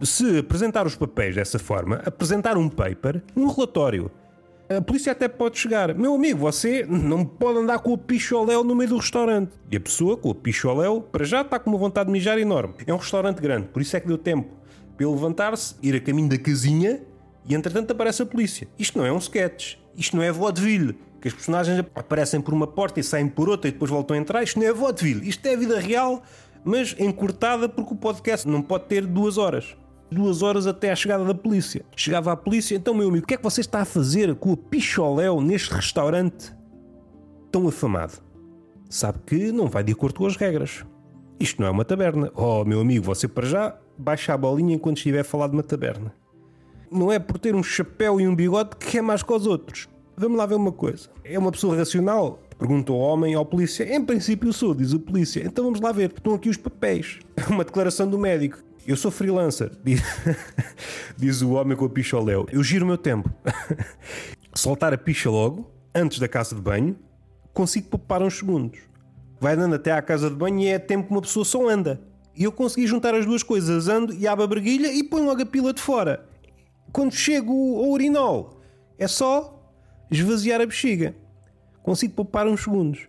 Se 0.00 0.38
apresentar 0.38 0.86
os 0.86 0.96
papéis 0.96 1.34
dessa 1.34 1.58
forma, 1.58 1.96
apresentar 2.06 2.56
um 2.56 2.68
paper, 2.68 3.22
um 3.36 3.46
relatório 3.48 4.10
a 4.76 4.80
polícia 4.80 5.10
até 5.10 5.26
pode 5.26 5.58
chegar. 5.58 5.92
Meu 5.96 6.14
amigo, 6.14 6.38
você 6.38 6.86
não 6.88 7.24
pode 7.24 7.58
andar 7.58 7.80
com 7.80 7.92
o 7.92 7.98
picholéu 7.98 8.62
no 8.62 8.76
meio 8.76 8.90
do 8.90 8.96
restaurante. 8.98 9.50
E 9.68 9.76
a 9.76 9.80
pessoa 9.80 10.16
com 10.16 10.30
o 10.30 10.34
picholéu, 10.34 11.00
para 11.00 11.24
já 11.24 11.40
está 11.40 11.58
com 11.58 11.70
uma 11.70 11.78
vontade 11.78 12.06
de 12.06 12.12
mijar 12.12 12.38
enorme. 12.38 12.74
É 12.86 12.94
um 12.94 12.96
restaurante 12.96 13.40
grande, 13.40 13.66
por 13.66 13.82
isso 13.82 13.96
é 13.96 14.00
que 14.00 14.06
deu 14.06 14.16
tempo 14.16 14.48
para 14.96 15.08
levantar-se, 15.08 15.74
ir 15.82 15.96
a 15.96 16.00
caminho 16.00 16.28
da 16.28 16.38
casinha 16.38 17.02
e 17.48 17.54
entretanto 17.54 17.90
aparece 17.90 18.22
a 18.22 18.26
polícia. 18.26 18.68
Isto 18.78 18.98
não 18.98 19.06
é 19.06 19.12
um 19.12 19.18
sketch. 19.18 19.76
Isto 19.96 20.16
não 20.16 20.22
é 20.22 20.30
vaudeville. 20.30 20.96
Que 21.20 21.26
as 21.26 21.34
personagens 21.34 21.84
aparecem 21.94 22.40
por 22.40 22.54
uma 22.54 22.66
porta 22.66 23.00
e 23.00 23.02
saem 23.02 23.26
por 23.26 23.48
outra 23.48 23.68
e 23.68 23.72
depois 23.72 23.90
voltam 23.90 24.16
a 24.16 24.20
entrar. 24.20 24.42
Isto 24.42 24.60
não 24.60 24.66
é 24.66 24.72
vaudeville. 24.72 25.28
Isto 25.28 25.46
é 25.46 25.54
a 25.54 25.56
vida 25.56 25.80
real, 25.80 26.22
mas 26.64 26.94
encurtada 26.98 27.68
porque 27.68 27.92
o 27.92 27.96
podcast 27.96 28.46
não 28.46 28.62
pode 28.62 28.84
ter 28.84 29.04
duas 29.04 29.36
horas 29.36 29.76
duas 30.10 30.42
horas 30.42 30.66
até 30.66 30.90
à 30.90 30.96
chegada 30.96 31.24
da 31.24 31.34
polícia. 31.34 31.84
Chegava 31.96 32.32
a 32.32 32.36
polícia, 32.36 32.74
então, 32.74 32.94
meu 32.94 33.08
amigo, 33.08 33.24
o 33.24 33.26
que 33.26 33.34
é 33.34 33.36
que 33.36 33.42
você 33.42 33.60
está 33.60 33.80
a 33.80 33.84
fazer 33.84 34.34
com 34.34 34.52
o 34.52 34.56
picholéu 34.56 35.40
neste 35.40 35.72
restaurante 35.72 36.52
tão 37.50 37.68
afamado? 37.68 38.14
Sabe 38.88 39.20
que 39.24 39.52
não 39.52 39.68
vai 39.68 39.84
de 39.84 39.92
acordo 39.92 40.18
com 40.18 40.26
as 40.26 40.36
regras. 40.36 40.84
Isto 41.38 41.62
não 41.62 41.68
é 41.68 41.70
uma 41.70 41.84
taberna. 41.84 42.30
Oh, 42.34 42.64
meu 42.64 42.80
amigo, 42.80 43.04
você 43.04 43.28
para 43.28 43.46
já 43.46 43.76
baixa 43.96 44.34
a 44.34 44.36
bolinha 44.36 44.74
enquanto 44.74 44.98
estiver 44.98 45.20
a 45.20 45.24
falar 45.24 45.46
de 45.46 45.54
uma 45.54 45.62
taberna. 45.62 46.12
Não 46.90 47.10
é 47.10 47.18
por 47.18 47.38
ter 47.38 47.54
um 47.54 47.62
chapéu 47.62 48.20
e 48.20 48.26
um 48.26 48.34
bigode 48.34 48.76
que 48.76 48.98
é 48.98 49.02
mais 49.02 49.22
que 49.22 49.32
os 49.32 49.46
outros. 49.46 49.88
Vamos 50.16 50.36
lá 50.36 50.44
ver 50.44 50.56
uma 50.56 50.72
coisa. 50.72 51.08
É 51.24 51.38
uma 51.38 51.52
pessoa 51.52 51.76
racional? 51.76 52.40
Pergunta 52.58 52.92
o 52.92 52.98
homem 52.98 53.34
ao 53.34 53.46
polícia. 53.46 53.84
Em 53.84 54.04
princípio 54.04 54.52
sou, 54.52 54.74
diz 54.74 54.92
o 54.92 55.00
polícia. 55.00 55.42
Então 55.46 55.64
vamos 55.64 55.80
lá 55.80 55.92
ver. 55.92 56.12
Estão 56.14 56.34
aqui 56.34 56.48
os 56.48 56.58
papéis. 56.58 57.20
Uma 57.48 57.64
declaração 57.64 58.06
do 58.06 58.18
médico. 58.18 58.58
Eu 58.90 58.96
sou 58.96 59.12
freelancer, 59.12 59.70
diz, 59.84 60.02
diz 61.16 61.42
o 61.42 61.52
homem 61.52 61.76
com 61.76 61.84
a 61.84 61.88
picha 61.88 62.16
ao 62.16 62.24
léu. 62.24 62.44
Eu 62.50 62.60
giro 62.64 62.84
o 62.84 62.88
meu 62.88 62.98
tempo. 62.98 63.32
Soltar 64.52 64.92
a 64.92 64.98
picha 64.98 65.30
logo, 65.30 65.72
antes 65.94 66.18
da 66.18 66.26
casa 66.26 66.56
de 66.56 66.60
banho, 66.60 66.98
consigo 67.54 67.88
poupar 67.88 68.20
uns 68.20 68.36
segundos. 68.36 68.80
Vai 69.40 69.54
andando 69.54 69.76
até 69.76 69.92
à 69.92 70.02
casa 70.02 70.28
de 70.28 70.34
banho 70.34 70.58
e 70.58 70.66
é 70.66 70.76
tempo 70.76 71.06
que 71.06 71.12
uma 71.12 71.20
pessoa 71.20 71.44
só 71.44 71.68
anda. 71.68 72.00
E 72.34 72.42
eu 72.42 72.50
consegui 72.50 72.84
juntar 72.84 73.14
as 73.14 73.24
duas 73.24 73.44
coisas, 73.44 73.86
ando 73.86 74.12
e 74.12 74.26
abro 74.26 74.42
a 74.42 74.48
briguilha 74.48 74.92
e 74.92 75.04
ponho 75.04 75.26
logo 75.26 75.40
a 75.40 75.46
pila 75.46 75.72
de 75.72 75.80
fora. 75.80 76.28
Quando 76.92 77.14
chego 77.14 77.52
ao 77.52 77.90
urinol, 77.90 78.60
é 78.98 79.06
só 79.06 79.72
esvaziar 80.10 80.60
a 80.60 80.66
bexiga. 80.66 81.14
Consigo 81.80 82.14
poupar 82.14 82.48
uns 82.48 82.64
segundos. 82.64 83.06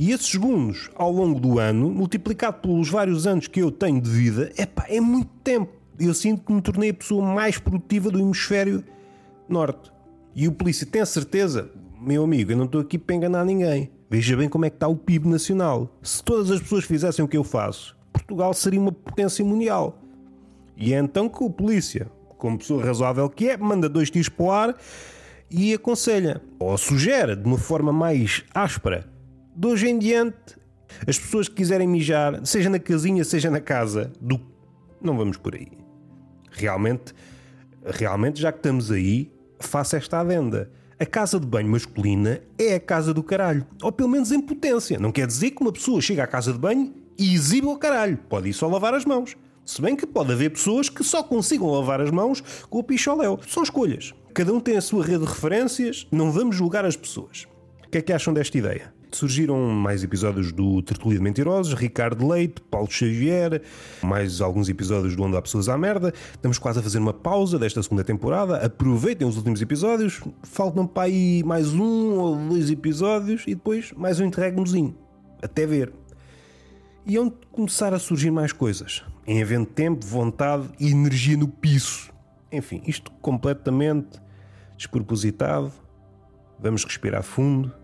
E 0.00 0.12
esses 0.12 0.28
segundos, 0.28 0.88
ao 0.94 1.12
longo 1.12 1.38
do 1.38 1.58
ano, 1.58 1.90
multiplicado 1.90 2.60
pelos 2.62 2.88
vários 2.88 3.26
anos 3.26 3.46
que 3.46 3.60
eu 3.60 3.70
tenho 3.70 4.00
de 4.00 4.08
vida, 4.08 4.50
epá, 4.56 4.86
é 4.88 4.98
muito 4.98 5.28
tempo. 5.44 5.70
Eu 5.98 6.14
sinto 6.14 6.42
que 6.42 6.50
me 6.54 6.62
tornei 6.62 6.88
a 6.88 6.94
pessoa 6.94 7.22
mais 7.22 7.58
produtiva 7.58 8.10
do 8.10 8.18
hemisfério 8.18 8.82
norte. 9.46 9.92
E 10.34 10.48
o 10.48 10.52
polícia 10.52 10.86
tem 10.86 11.04
certeza, 11.04 11.70
meu 12.00 12.24
amigo, 12.24 12.50
eu 12.50 12.56
não 12.56 12.64
estou 12.64 12.80
aqui 12.80 12.96
para 12.96 13.14
enganar 13.14 13.44
ninguém. 13.44 13.90
Veja 14.08 14.34
bem 14.38 14.48
como 14.48 14.64
é 14.64 14.70
que 14.70 14.76
está 14.76 14.88
o 14.88 14.96
PIB 14.96 15.28
nacional. 15.28 15.94
Se 16.02 16.24
todas 16.24 16.50
as 16.50 16.60
pessoas 16.60 16.86
fizessem 16.86 17.22
o 17.22 17.28
que 17.28 17.36
eu 17.36 17.44
faço, 17.44 17.94
Portugal 18.10 18.54
seria 18.54 18.80
uma 18.80 18.92
potência 18.92 19.44
mundial. 19.44 19.98
E 20.78 20.94
é 20.94 20.98
então 20.98 21.28
que 21.28 21.44
o 21.44 21.50
polícia, 21.50 22.10
como 22.38 22.56
pessoa 22.56 22.82
razoável 22.82 23.28
que 23.28 23.50
é, 23.50 23.56
manda 23.58 23.86
dois 23.86 24.10
tiros 24.10 24.30
para 24.30 24.44
o 24.46 24.50
ar 24.50 24.76
e 25.50 25.74
aconselha, 25.74 26.40
ou 26.58 26.78
sugere 26.78 27.36
de 27.36 27.44
uma 27.44 27.58
forma 27.58 27.92
mais 27.92 28.42
áspera, 28.54 29.06
de 29.60 29.66
hoje 29.66 29.90
em 29.90 29.98
diante, 29.98 30.56
as 31.06 31.18
pessoas 31.18 31.46
que 31.46 31.56
quiserem 31.56 31.86
mijar, 31.86 32.40
seja 32.46 32.70
na 32.70 32.78
casinha, 32.78 33.22
seja 33.22 33.50
na 33.50 33.60
casa, 33.60 34.10
do... 34.18 34.40
não 35.02 35.18
vamos 35.18 35.36
por 35.36 35.54
aí. 35.54 35.68
Realmente, 36.50 37.12
realmente, 37.84 38.40
já 38.40 38.50
que 38.52 38.56
estamos 38.56 38.90
aí, 38.90 39.30
faça 39.58 39.98
esta 39.98 40.20
adenda. 40.20 40.70
A 40.98 41.04
casa 41.04 41.38
de 41.38 41.46
banho 41.46 41.68
masculina 41.68 42.40
é 42.58 42.76
a 42.76 42.80
casa 42.80 43.12
do 43.12 43.22
caralho. 43.22 43.66
Ou 43.82 43.92
pelo 43.92 44.08
menos 44.08 44.32
em 44.32 44.40
potência. 44.40 44.98
Não 44.98 45.12
quer 45.12 45.26
dizer 45.26 45.50
que 45.50 45.60
uma 45.60 45.72
pessoa 45.72 46.00
chega 46.00 46.24
à 46.24 46.26
casa 46.26 46.54
de 46.54 46.58
banho 46.58 46.94
e 47.18 47.34
exibe 47.34 47.66
o 47.66 47.76
caralho. 47.76 48.16
Pode 48.30 48.48
ir 48.48 48.54
só 48.54 48.66
lavar 48.66 48.94
as 48.94 49.04
mãos. 49.04 49.36
Se 49.66 49.82
bem 49.82 49.94
que 49.94 50.06
pode 50.06 50.32
haver 50.32 50.52
pessoas 50.52 50.88
que 50.88 51.04
só 51.04 51.22
consigam 51.22 51.70
lavar 51.70 52.00
as 52.00 52.10
mãos 52.10 52.42
com 52.70 52.78
o 52.78 52.82
picholéu. 52.82 53.38
São 53.46 53.62
escolhas. 53.62 54.14
Cada 54.32 54.54
um 54.54 54.58
tem 54.58 54.78
a 54.78 54.80
sua 54.80 55.04
rede 55.04 55.26
de 55.26 55.30
referências, 55.30 56.06
não 56.10 56.32
vamos 56.32 56.56
julgar 56.56 56.86
as 56.86 56.96
pessoas. 56.96 57.46
O 57.86 57.90
que 57.90 57.98
é 57.98 58.02
que 58.02 58.12
acham 58.12 58.32
desta 58.32 58.56
ideia? 58.56 58.98
Surgiram 59.12 59.58
mais 59.70 60.04
episódios 60.04 60.52
do 60.52 60.80
Tertulia 60.82 61.18
de 61.18 61.24
Mentirosos, 61.24 61.74
Ricardo 61.74 62.26
Leite, 62.28 62.60
Paulo 62.70 62.88
Xavier, 62.90 63.60
mais 64.02 64.40
alguns 64.40 64.68
episódios 64.68 65.16
do 65.16 65.22
Onde 65.22 65.36
Há 65.36 65.42
Pessoas 65.42 65.68
à 65.68 65.76
Merda. 65.76 66.12
Estamos 66.32 66.58
quase 66.58 66.78
a 66.78 66.82
fazer 66.82 66.98
uma 66.98 67.12
pausa 67.12 67.58
desta 67.58 67.82
segunda 67.82 68.04
temporada. 68.04 68.64
Aproveitem 68.64 69.26
os 69.26 69.36
últimos 69.36 69.60
episódios. 69.60 70.20
Faltam 70.42 70.86
para 70.86 71.04
aí 71.04 71.42
mais 71.44 71.74
um 71.74 72.18
ou 72.18 72.36
dois 72.36 72.70
episódios 72.70 73.42
e 73.46 73.54
depois 73.54 73.92
mais 73.96 74.20
um 74.20 74.24
interregnozinho. 74.24 74.96
Até 75.42 75.66
ver. 75.66 75.92
E 77.04 77.18
onde 77.18 77.34
começar 77.50 77.92
a 77.92 77.98
surgir 77.98 78.30
mais 78.30 78.52
coisas. 78.52 79.02
Em 79.26 79.42
havendo 79.42 79.66
tempo, 79.66 80.06
vontade 80.06 80.68
e 80.78 80.90
energia 80.90 81.36
no 81.36 81.48
piso. 81.48 82.10
Enfim, 82.52 82.80
isto 82.86 83.10
completamente 83.20 84.20
despropositado. 84.76 85.72
Vamos 86.60 86.84
respirar 86.84 87.22
fundo 87.22 87.79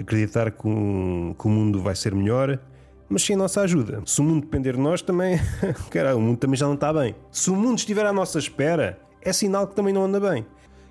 acreditar 0.00 0.50
que, 0.50 0.66
um, 0.66 1.34
que 1.38 1.46
o 1.46 1.50
mundo 1.50 1.80
vai 1.80 1.94
ser 1.94 2.14
melhor, 2.14 2.58
mas 3.08 3.22
sem 3.22 3.34
a 3.34 3.38
nossa 3.38 3.60
ajuda. 3.62 4.02
Se 4.06 4.20
o 4.20 4.24
mundo 4.24 4.42
depender 4.42 4.74
de 4.74 4.80
nós, 4.80 5.02
também. 5.02 5.38
Caralho, 5.90 6.18
o 6.18 6.20
mundo 6.20 6.38
também 6.38 6.56
já 6.56 6.66
não 6.66 6.74
está 6.74 6.92
bem. 6.92 7.14
Se 7.30 7.50
o 7.50 7.56
mundo 7.56 7.78
estiver 7.78 8.06
à 8.06 8.12
nossa 8.12 8.38
espera, 8.38 8.98
é 9.20 9.32
sinal 9.32 9.66
que 9.66 9.74
também 9.74 9.92
não 9.92 10.04
anda 10.04 10.20
bem. 10.20 10.46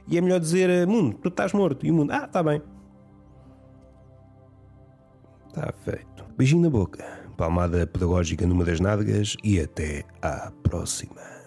E 0.07 0.17
é 0.17 0.21
melhor 0.21 0.39
dizer: 0.39 0.85
Mundo, 0.85 1.17
tu 1.21 1.29
estás 1.29 1.53
morto. 1.53 1.85
E 1.85 1.91
o 1.91 1.93
mundo: 1.93 2.11
Ah, 2.11 2.25
está 2.25 2.43
bem. 2.43 2.61
Está 5.47 5.73
feito. 5.83 6.25
Beijinho 6.37 6.61
na 6.61 6.69
boca, 6.69 7.03
palmada 7.37 7.85
pedagógica 7.87 8.45
numa 8.45 8.63
das 8.63 8.79
nádegas 8.79 9.35
e 9.43 9.59
até 9.59 10.03
à 10.21 10.51
próxima. 10.63 11.38